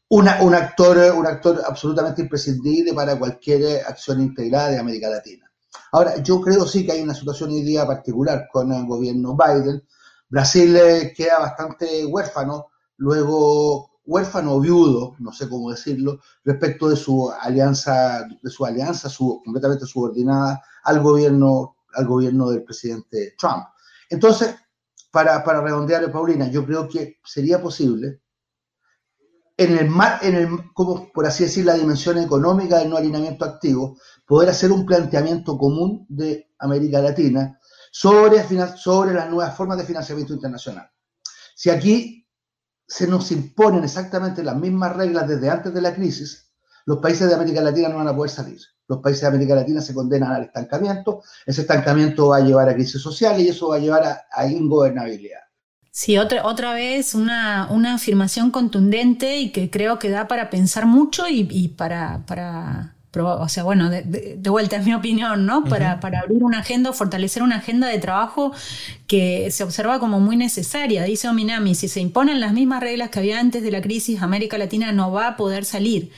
una, 0.10 0.41
un, 0.41 0.56
actor, 0.56 0.98
un 1.15 1.28
actor 1.28 1.62
absolutamente 1.63 2.24
imprescindible 2.24 2.93
para 2.93 3.19
cualquier 3.19 3.86
acción 3.86 4.22
integrada 4.22 4.72
de 4.72 4.80
América 4.80 5.10
Latina. 5.10 5.52
Ahora, 5.91 6.17
yo 6.24 6.41
creo 6.41 6.67
sí 6.67 6.86
que 6.86 6.93
hay 6.93 7.02
una 7.02 7.13
situación 7.13 7.52
hoy 7.52 7.62
día 7.62 7.86
particular 7.86 8.48
con 8.52 8.72
el 8.72 8.86
gobierno 8.88 9.38
Biden, 9.38 9.84
Brasil 10.30 10.78
queda 11.15 11.39
bastante 11.39 12.06
huérfano, 12.06 12.68
luego 12.98 13.89
huérfano 14.06 14.56
o 14.56 14.60
viudo, 14.60 15.15
no 15.20 15.32
sé 15.32 15.48
cómo 15.48 15.70
decirlo, 15.70 16.20
respecto 16.44 16.89
de 16.89 16.96
su 16.96 17.32
alianza, 17.32 18.28
de 18.42 18.50
su 18.50 18.65
alianza 18.65 19.08
su, 19.08 19.42
completamente 19.44 19.86
subordinada 19.86 20.62
al 20.84 21.02
gobierno, 21.02 21.76
al 21.94 22.08
gobierno 22.08 22.50
del 22.50 22.63
presidente 22.63 23.36
Trump. 23.38 23.65
Entonces, 24.10 24.56
para, 25.12 25.44
para 25.44 25.62
redondear, 25.62 26.12
Paulina, 26.12 26.50
yo 26.50 26.65
creo 26.65 26.88
que 26.88 27.18
sería 27.24 27.62
posible, 27.62 28.22
en 29.58 29.78
el, 29.78 29.92
en 30.22 30.36
el, 30.36 30.74
como 30.74 31.12
por 31.12 31.26
así 31.26 31.44
decir, 31.44 31.65
la 31.65 31.74
dimensión 31.74 32.18
económica 32.18 32.78
del 32.78 32.89
no 32.89 32.98
alineamiento 32.98 33.46
activo, 33.46 33.98
poder 34.26 34.50
hacer 34.50 34.72
un 34.72 34.86
planteamiento 34.86 35.58
común 35.58 36.06
de 36.10 36.50
América 36.60 37.02
Latina 37.02 37.59
sobre, 37.91 38.43
sobre 38.78 39.13
las 39.13 39.30
nuevas 39.30 39.56
formas 39.56 39.78
de 39.78 39.86
financiamiento 39.86 40.34
internacional. 40.34 40.89
Si 41.56 41.69
aquí 41.69 42.28
se 42.88 43.08
nos 43.08 43.32
imponen 43.32 43.84
exactamente 43.84 44.43
las 44.43 44.56
mismas 44.56 44.95
reglas 44.95 45.28
desde 45.28 45.49
antes 45.49 45.73
de 45.73 45.82
la 45.82 45.93
crisis, 45.93 46.52
los 46.86 46.99
países 46.99 47.28
de 47.28 47.36
América 47.36 47.62
Latina 47.62 47.89
no 47.89 47.97
van 47.97 48.08
a 48.08 48.15
poder 48.15 48.32
salir. 48.32 48.60
Los 48.88 48.99
países 48.99 49.21
de 49.21 49.28
América 49.28 49.54
Latina 49.54 49.80
se 49.80 49.93
condenan 49.93 50.32
al 50.32 50.45
estancamiento, 50.45 51.21
ese 51.45 51.62
estancamiento 51.62 52.30
va 52.30 52.38
a 52.38 52.41
llevar 52.41 52.67
a 52.67 52.73
crisis 52.73 53.02
social 53.02 53.39
y 53.39 53.47
eso 53.47 53.69
va 53.69 53.75
a 53.75 53.80
llevar 53.80 54.25
a, 54.32 54.47
ingobernabilidad. 54.47 55.41
Sí, 55.91 56.17
otra, 56.17 56.47
otra 56.47 56.73
vez 56.73 57.13
una, 57.13 57.67
una, 57.69 57.95
afirmación 57.95 58.52
contundente 58.52 59.38
y 59.38 59.52
que 59.52 59.69
creo 59.69 59.99
que 59.99 60.10
da 60.10 60.28
para 60.28 60.49
pensar 60.49 60.88
mucho 60.88 61.28
y, 61.28 61.47
y 61.52 61.67
para, 61.69 62.23
para 62.25 62.95
o 63.17 63.50
sea, 63.50 63.63
bueno, 63.63 63.89
de, 63.89 64.38
vuelta 64.50 64.76
es 64.76 64.86
mi 64.86 64.93
opinión, 64.93 65.45
¿no? 65.45 65.63
Para, 65.63 66.00
para, 66.00 66.19
abrir 66.19 66.43
una 66.43 66.60
agenda, 66.60 66.93
fortalecer 66.93 67.41
una 67.41 67.58
agenda 67.58 67.88
de 67.88 67.98
trabajo 67.98 68.54
que 69.08 69.50
se 69.52 69.63
observa 69.63 70.00
como 70.00 70.19
muy 70.19 70.36
necesaria. 70.36 71.04
Dice 71.04 71.28
Ominami, 71.28 71.74
si 71.74 71.88
se 71.88 72.02
imponen 72.02 72.39
las 72.39 72.54
mismas 72.54 72.82
reglas 72.82 73.10
que 73.10 73.19
había 73.19 73.39
antes 73.39 73.63
de 73.63 73.72
la 73.72 73.82
crisis, 73.82 74.22
América 74.22 74.58
Latina 74.58 74.91
no 74.91 75.12
va 75.12 75.30
a 75.30 75.38
poder 75.38 75.65
salir. 75.65 76.12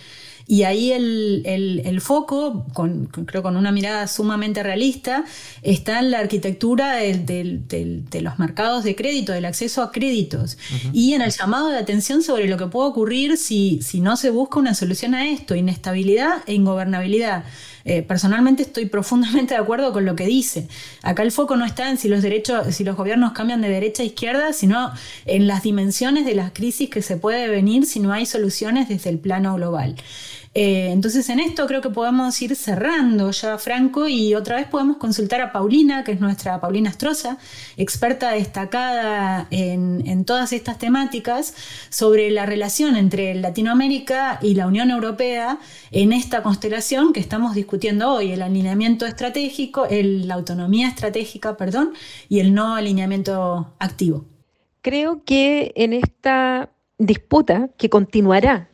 Y 0.48 0.64
ahí 0.64 0.92
el, 0.92 2.02
foco, 2.02 2.66
con, 2.74 3.08
creo 3.08 3.44
con 3.44 3.58
una 3.58 3.72
mirada 3.72 4.08
sumamente 4.08 4.64
realista, 4.64 5.24
está 5.62 6.00
en 6.00 6.12
la 6.12 6.20
arquitectura 6.20 6.96
de 6.96 8.22
los 8.22 8.40
mercados 8.40 8.84
de 8.84 8.96
crédito, 8.96 9.32
del 9.32 9.46
acceso 9.46 9.82
a 9.82 9.92
créditos, 9.92 10.58
y 10.94 11.14
en 11.14 11.22
el 11.22 11.32
llamado 11.32 11.70
de 11.70 11.78
atención 11.78 12.22
sobre 12.22 12.48
lo 12.48 12.58
que 12.58 12.68
puede 12.68 12.90
ocurrir 12.90 13.38
si, 13.38 13.82
si 13.82 14.02
no 14.02 14.18
se 14.18 14.30
busca 14.30 14.60
una 14.60 14.74
solución 14.74 15.16
a 15.16 15.30
esto, 15.30 15.56
inestabilidad 15.56 16.44
e 16.48 16.54
ingobernabilidad. 16.54 17.44
Eh, 17.86 18.02
personalmente 18.04 18.64
estoy 18.64 18.86
profundamente 18.86 19.54
de 19.54 19.60
acuerdo 19.60 19.94
con 19.94 20.06
lo 20.06 20.16
que 20.16 20.26
dice. 20.26 20.68
Acá 21.02 21.24
el 21.24 21.32
foco 21.32 21.56
no 21.56 21.66
está 21.66 21.90
en 21.90 21.98
si 21.98 22.08
los 22.08 22.22
derechos, 22.22 22.76
si 22.76 22.84
los 22.84 22.96
gobiernos 22.96 23.34
cambian 23.34 23.62
de 23.62 23.70
derecha 23.70 24.04
a 24.04 24.06
izquierda, 24.06 24.54
sino 24.54 24.92
en 25.26 25.48
las 25.48 25.64
dimensiones 25.64 26.26
de 26.26 26.36
las 26.36 26.52
crisis 26.52 26.90
que 26.90 27.02
se 27.02 27.18
puede 27.18 27.48
venir 27.48 27.86
si 27.86 28.00
no 28.00 28.14
hay 28.14 28.26
soluciones 28.26 28.90
desde 28.90 29.10
el 29.10 29.20
plano 29.20 29.56
global. 29.56 29.96
Eh, 30.54 30.92
entonces 30.92 31.30
en 31.30 31.40
esto 31.40 31.66
creo 31.66 31.80
que 31.80 31.90
podemos 31.90 32.42
ir 32.42 32.58
cerrando 32.58 33.32
ya, 33.32 33.58
Franco, 33.58 34.10
y 34.10 34.36
otra 34.36 34.58
vez 34.58 34.68
podemos 34.68 34.98
consultar 34.98 35.40
a 35.40 35.54
Paulina, 35.54 36.04
que 36.04 36.12
es 36.12 36.20
nuestra 36.20 36.60
Paulina 36.60 36.90
Astroza, 36.90 37.38
experta 37.78 38.32
destacada 38.32 39.48
en, 39.50 40.26
todas 40.26 40.52
estas 40.52 40.78
temáticas, 40.78 41.56
sobre 41.90 42.32
la 42.32 42.46
relación 42.46 42.98
entre 42.98 43.34
Latinoamérica 43.36 44.40
y 44.42 44.56
la 44.56 44.68
Unión 44.68 44.92
Europea 44.92 45.58
en 45.92 46.12
esta 46.12 46.44
constelación 46.44 47.14
que 47.14 47.22
estamos 47.22 47.56
discutiendo 47.56 48.12
hoy, 48.12 48.34
el 48.34 48.42
alineamiento 48.42 49.06
estratégico, 49.06 49.88
la 49.90 50.36
autonomía 50.36 50.90
estratégica, 50.90 51.56
perdón, 51.56 51.94
y 52.28 52.40
el 52.40 52.54
no 52.54 52.76
alineamiento 52.76 53.74
activo. 53.80 54.26
creo 54.82 55.24
que 55.24 55.72
en 55.76 55.94
esta 55.94 56.72
disputa 56.98 57.70
que 57.78 57.90
continuará 57.90 58.71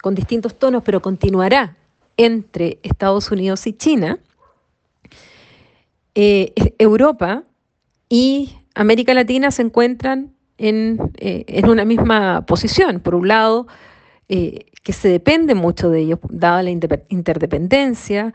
con 0.00 0.14
distintos 0.14 0.58
tonos, 0.58 0.82
pero 0.82 1.00
continuará 1.00 1.76
entre 2.16 2.78
Estados 2.82 3.30
Unidos 3.30 3.66
y 3.66 3.72
China, 3.72 4.18
eh, 6.14 6.52
Europa 6.78 7.44
y 8.08 8.56
América 8.74 9.14
Latina 9.14 9.50
se 9.50 9.62
encuentran 9.62 10.34
en, 10.58 10.98
eh, 11.16 11.62
una 11.66 11.84
misma 11.84 12.44
posición. 12.46 13.00
Por 13.00 13.14
un 13.14 13.28
lado, 13.28 13.66
eh, 14.28 14.66
que 14.82 14.92
se 14.92 15.08
depende 15.08 15.54
mucho 15.54 15.90
de 15.90 16.00
ellos, 16.00 16.18
dada 16.28 16.62
la 16.62 16.70
interdependencia, 16.70 18.32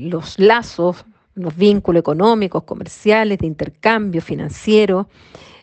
los 0.00 0.38
lazos, 0.38 1.04
los 1.34 1.56
vínculos 1.56 2.00
económicos, 2.00 2.64
comerciales, 2.64 3.38
de 3.38 3.46
intercambio 3.46 4.20
financiero 4.20 5.08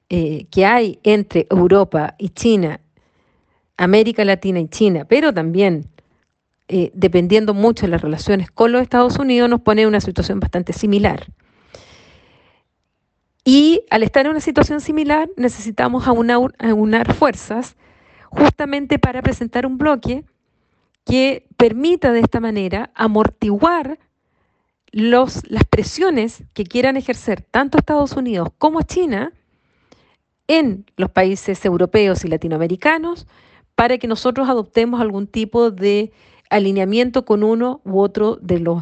que 0.07 0.65
hay 0.65 0.99
entre 1.03 1.45
Europa 1.49 2.15
y 2.17 2.29
China 2.29 2.79
América 3.77 4.25
Latina 4.25 4.59
y 4.59 4.67
China, 4.67 5.05
pero 5.05 5.33
también 5.33 5.87
eh, 6.67 6.91
dependiendo 6.93 7.53
mucho 7.53 7.85
de 7.85 7.91
las 7.91 8.01
relaciones 8.01 8.51
con 8.51 8.73
los 8.73 8.81
Estados 8.81 9.17
Unidos, 9.17 9.49
nos 9.49 9.61
pone 9.61 9.83
en 9.83 9.87
una 9.87 10.01
situación 10.01 10.39
bastante 10.39 10.73
similar. 10.73 11.27
Y 13.45 13.85
al 13.89 14.03
estar 14.03 14.25
en 14.25 14.31
una 14.31 14.41
situación 14.41 14.81
similar, 14.81 15.29
necesitamos 15.37 16.05
aunar, 16.05 17.13
fuerzas 17.13 17.77
justamente 18.25 18.99
para 18.99 19.21
presentar 19.21 19.65
un 19.65 19.77
bloque 19.77 20.25
que 21.05 21.47
permita 21.55 22.11
de 22.11 22.19
esta 22.19 22.41
manera 22.41 22.91
amortiguar 22.93 23.99
las 24.91 25.41
presiones 25.69 26.43
que 26.53 26.65
quieran 26.65 26.97
ejercer 26.97 27.41
tanto 27.41 27.77
Estados 27.77 28.11
Unidos 28.17 28.49
como 28.57 28.81
China 28.81 29.31
en 30.49 30.85
los 30.97 31.09
países 31.09 31.63
europeos 31.63 32.25
y 32.25 32.27
latinoamericanos 32.27 33.27
para 33.77 33.99
que 33.99 34.07
nosotros 34.07 34.49
adoptemos 34.49 34.99
algún 34.99 35.27
tipo 35.27 35.69
de 35.69 36.11
alineamiento 36.49 37.25
con 37.25 37.43
uno 37.43 37.79
u 37.85 37.99
otro 37.99 38.35
de 38.41 38.59
los, 38.59 38.81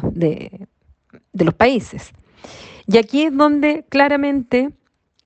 países. 1.54 2.12
Y 2.86 2.96
aquí 2.96 3.24
es 3.24 3.36
donde 3.36 3.84
claramente 3.90 4.72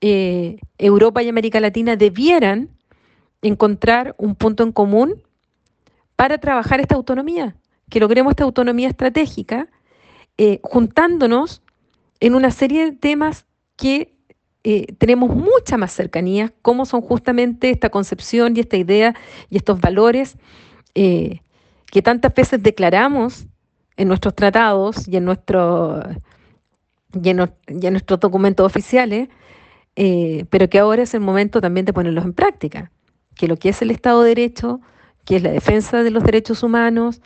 eh, 0.01 0.57
Europa 0.77 1.23
y 1.23 1.29
América 1.29 1.61
Latina 1.61 1.95
debieran 1.95 2.67
encontrar 3.41 4.13
un 4.17 4.35
punto 4.35 4.63
en 4.63 4.73
común 4.73 5.23
para 6.17 6.37
trabajar 6.39 6.81
esta 6.81 6.95
autonomía, 6.95 7.55
que 7.89 8.01
logremos 8.01 8.31
esta 8.31 8.43
autonomía 8.43 8.89
estratégica, 8.89 9.69
eh, 10.37 10.59
juntándonos 10.63 11.61
en 12.19 12.35
una 12.35 12.51
serie 12.51 12.83
de 12.83 12.91
temas 12.91 13.45
que 13.77 14.10
eh, 14.63 14.93
tenemos 14.99 15.35
mucha 15.35 15.77
más 15.77 15.91
cercanía, 15.91 16.53
como 16.61 16.85
son 16.85 17.01
justamente 17.01 17.71
esta 17.71 17.89
concepción 17.89 18.55
y 18.55 18.59
esta 18.59 18.77
idea 18.77 19.15
y 19.49 19.57
estos 19.57 19.81
valores 19.81 20.37
eh, 20.93 21.39
que 21.87 22.01
tantas 22.03 22.33
veces 22.33 22.61
declaramos 22.61 23.47
en 23.97 24.07
nuestros 24.07 24.35
tratados 24.35 25.07
y 25.07 25.17
en, 25.17 25.25
nuestro, 25.25 26.01
y 27.21 27.29
en, 27.29 27.37
nuestros 27.91 28.19
documentos 28.19 28.65
oficiales, 28.65 29.29
eh, 29.95 30.45
pero 30.49 30.69
que 30.69 30.79
ahora 30.79 31.03
es 31.03 31.13
el 31.15 31.21
momento 31.21 31.59
también 31.59 31.85
de 31.85 31.93
ponerlos 31.93 32.23
en 32.23 32.33
práctica, 32.33 32.91
que 33.35 33.47
lo 33.47 33.57
que 33.57 33.69
es 33.69 33.81
el 33.81 33.89
Estado 33.89 34.21
de 34.21 34.29
Derecho, 34.29 34.79
que 35.25 35.37
es 35.37 35.43
la 35.43 35.51
defensa 35.51 36.03
de 36.03 36.11
los 36.11 36.23
derechos 36.23 36.61
humanos 36.61 37.21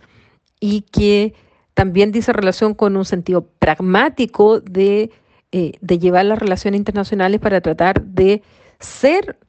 y 0.59 0.81
que 0.81 1.33
también 1.73 2.13
dice 2.13 2.31
relación 2.31 2.73
con 2.73 2.95
un 2.95 3.05
sentido 3.05 3.45
pragmático 3.59 4.61
de 4.61 5.11
eh, 5.57 5.71
de 5.79 5.99
llevar 5.99 6.25
las 6.25 6.37
relaciones 6.37 6.79
internacionales 6.79 7.39
para 7.39 7.61
tratar 7.61 8.01
de 8.01 8.43
ser, 8.77 9.39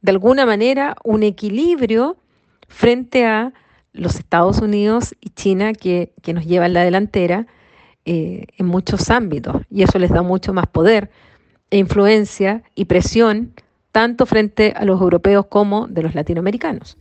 de 0.00 0.10
alguna 0.10 0.44
manera, 0.44 0.96
un 1.04 1.22
equilibrio 1.22 2.16
frente 2.66 3.24
a 3.26 3.52
los 3.92 4.16
Estados 4.16 4.58
Unidos 4.58 5.14
y 5.20 5.30
China 5.30 5.72
que, 5.72 6.14
nos 6.34 6.46
llevan 6.46 6.72
la 6.72 6.82
delantera 6.82 7.46
eh, 8.04 8.46
en 8.58 8.66
muchos 8.66 9.08
ámbitos. 9.08 9.62
Y 9.70 9.84
eso 9.84 10.00
les 10.00 10.10
da 10.10 10.22
mucho 10.22 10.52
más 10.52 10.66
poder 10.66 11.12
e 11.70 11.78
influencia 11.78 12.64
y 12.74 12.86
presión, 12.86 13.54
tanto 13.92 14.26
frente 14.26 14.74
a 14.76 14.84
los 14.84 15.00
europeos 15.00 15.46
como 15.46 15.86
de 15.86 16.02
los 16.02 16.16
latinoamericanos. 16.16 16.96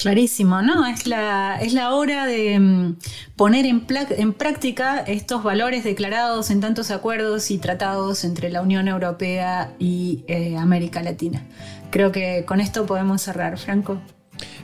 Clarísimo, 0.00 0.62
¿no? 0.62 0.86
Es 0.86 1.08
la, 1.08 1.58
es 1.60 1.72
la 1.72 1.92
hora 1.92 2.24
de 2.24 2.60
mm, 2.60 2.98
poner 3.34 3.66
en, 3.66 3.84
en, 4.10 4.32
práctica 4.32 5.00
estos 5.00 5.42
valores 5.42 5.82
declarados 5.82 6.52
en 6.52 6.60
tantos 6.60 6.92
acuerdos 6.92 7.50
y 7.50 7.58
tratados 7.58 8.22
entre 8.22 8.48
la 8.48 8.62
Unión 8.62 8.86
Europea 8.86 9.74
y 9.80 10.22
eh, 10.28 10.56
América 10.56 11.02
Latina. 11.02 11.44
Creo 11.90 12.12
que 12.12 12.44
con 12.46 12.60
esto 12.60 12.86
podemos 12.86 13.22
cerrar, 13.22 13.58
Franco. 13.58 14.00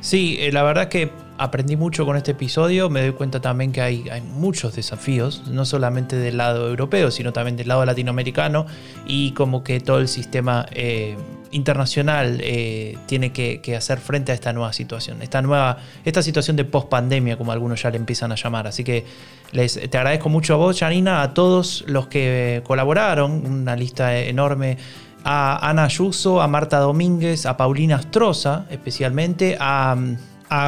Sí, 0.01 0.37
eh, 0.39 0.53
la 0.53 0.63
verdad 0.63 0.89
que 0.89 1.11
aprendí 1.37 1.75
mucho 1.75 2.07
con 2.07 2.17
este 2.17 2.31
episodio, 2.31 2.89
me 2.89 3.01
doy 3.01 3.13
cuenta 3.13 3.41
también 3.41 3.73
que 3.73 3.81
hay, 3.81 4.09
hay, 4.11 4.21
muchos 4.21 4.77
desafíos, 4.77 5.49
no 5.49 5.65
solamente 5.65 6.15
del 6.15 6.37
lado 6.37 6.69
europeo, 6.69 7.11
sino 7.11 7.33
también 7.33 7.57
del 7.57 7.67
lado 7.67 7.85
latinoamericano 7.85 8.67
y 9.05 9.33
como 9.33 9.65
que 9.65 9.81
todo 9.81 9.99
el 9.99 10.07
sistema 10.07 10.67
eh, 10.71 11.17
internacional 11.55 12.41
eh, 12.43 12.99
tiene 13.07 13.33
que, 13.33 13.77
hacer 13.77 13.99
frente 13.99 14.33
a 14.33 14.35
esta 14.35 14.53
nueva 14.53 14.73
situación, 14.73 15.23
esta 15.23 15.41
nueva, 15.41 15.79
esta 16.05 16.23
situación 16.23 16.57
de 16.57 16.65
post-pandemia, 16.65 17.39
como 17.39 17.53
algunos 17.53 17.81
ya 17.83 17.91
le 17.91 17.97
empiezan 17.97 18.33
a 18.33 18.35
llamar. 18.35 18.67
Así 18.67 18.85
que 18.85 19.05
les, 19.53 19.75
te 19.89 19.97
agradezco 19.97 20.29
mucho 20.29 20.55
a 20.55 20.57
vos, 20.57 20.79
Janina, 20.79 21.23
a 21.23 21.33
todos 21.33 21.85
los 21.87 22.09
que 22.09 22.63
colaboraron, 22.67 23.47
una 23.47 23.77
lista 23.77 24.19
enorme 24.19 24.77
a 25.25 25.71
Ana 25.71 25.85
Ayuso, 25.85 26.43
a 26.43 26.49
Marta 26.49 26.79
Domínguez, 26.79 27.47
a 27.47 27.57
Paulina 27.57 27.97
Astroza, 27.97 28.67
especialmente, 28.71 29.57
a, 29.59 29.97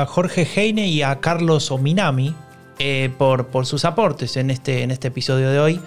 Jorge 0.09 0.49
Heine 0.57 0.89
y 0.89 1.03
a 1.03 1.21
Carlos 1.21 1.71
Ominami 1.71 2.35
eh, 2.81 3.09
por, 3.19 3.49
por, 3.49 3.67
sus 3.67 3.85
aportes 3.85 4.37
en 4.37 4.51
este, 4.51 4.83
en 4.83 4.91
este 4.91 5.09
episodio 5.09 5.51
de 5.51 5.61
hoy. 5.61 5.81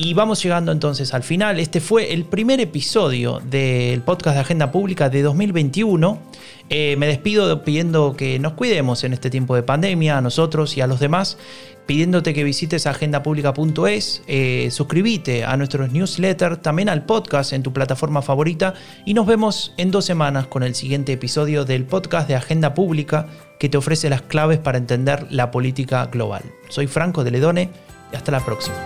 Y 0.00 0.14
vamos 0.14 0.40
llegando 0.40 0.70
entonces 0.70 1.12
al 1.12 1.24
final. 1.24 1.58
Este 1.58 1.80
fue 1.80 2.12
el 2.12 2.24
primer 2.24 2.60
episodio 2.60 3.40
del 3.40 4.00
podcast 4.02 4.36
de 4.36 4.42
Agenda 4.42 4.70
Pública 4.70 5.10
de 5.10 5.22
2021. 5.22 6.20
Eh, 6.70 6.94
me 6.96 7.08
despido 7.08 7.64
pidiendo 7.64 8.14
que 8.14 8.38
nos 8.38 8.52
cuidemos 8.52 9.02
en 9.02 9.12
este 9.12 9.28
tiempo 9.28 9.56
de 9.56 9.64
pandemia, 9.64 10.16
a 10.16 10.20
nosotros 10.20 10.76
y 10.76 10.82
a 10.82 10.86
los 10.86 11.00
demás, 11.00 11.36
pidiéndote 11.86 12.32
que 12.32 12.44
visites 12.44 12.86
agendapublica.es, 12.86 14.22
eh, 14.28 14.68
suscríbete 14.70 15.44
a 15.44 15.56
nuestros 15.56 15.90
newsletter, 15.90 16.58
también 16.58 16.88
al 16.88 17.04
podcast 17.04 17.52
en 17.52 17.64
tu 17.64 17.72
plataforma 17.72 18.22
favorita 18.22 18.74
y 19.04 19.14
nos 19.14 19.26
vemos 19.26 19.74
en 19.78 19.90
dos 19.90 20.04
semanas 20.04 20.46
con 20.46 20.62
el 20.62 20.76
siguiente 20.76 21.14
episodio 21.14 21.64
del 21.64 21.86
podcast 21.86 22.28
de 22.28 22.36
Agenda 22.36 22.72
Pública 22.72 23.26
que 23.58 23.68
te 23.68 23.76
ofrece 23.76 24.08
las 24.08 24.22
claves 24.22 24.60
para 24.60 24.78
entender 24.78 25.26
la 25.30 25.50
política 25.50 26.06
global. 26.06 26.44
Soy 26.68 26.86
Franco 26.86 27.24
de 27.24 27.32
Ledone 27.32 27.70
y 28.12 28.16
hasta 28.16 28.30
la 28.30 28.44
próxima. 28.44 28.76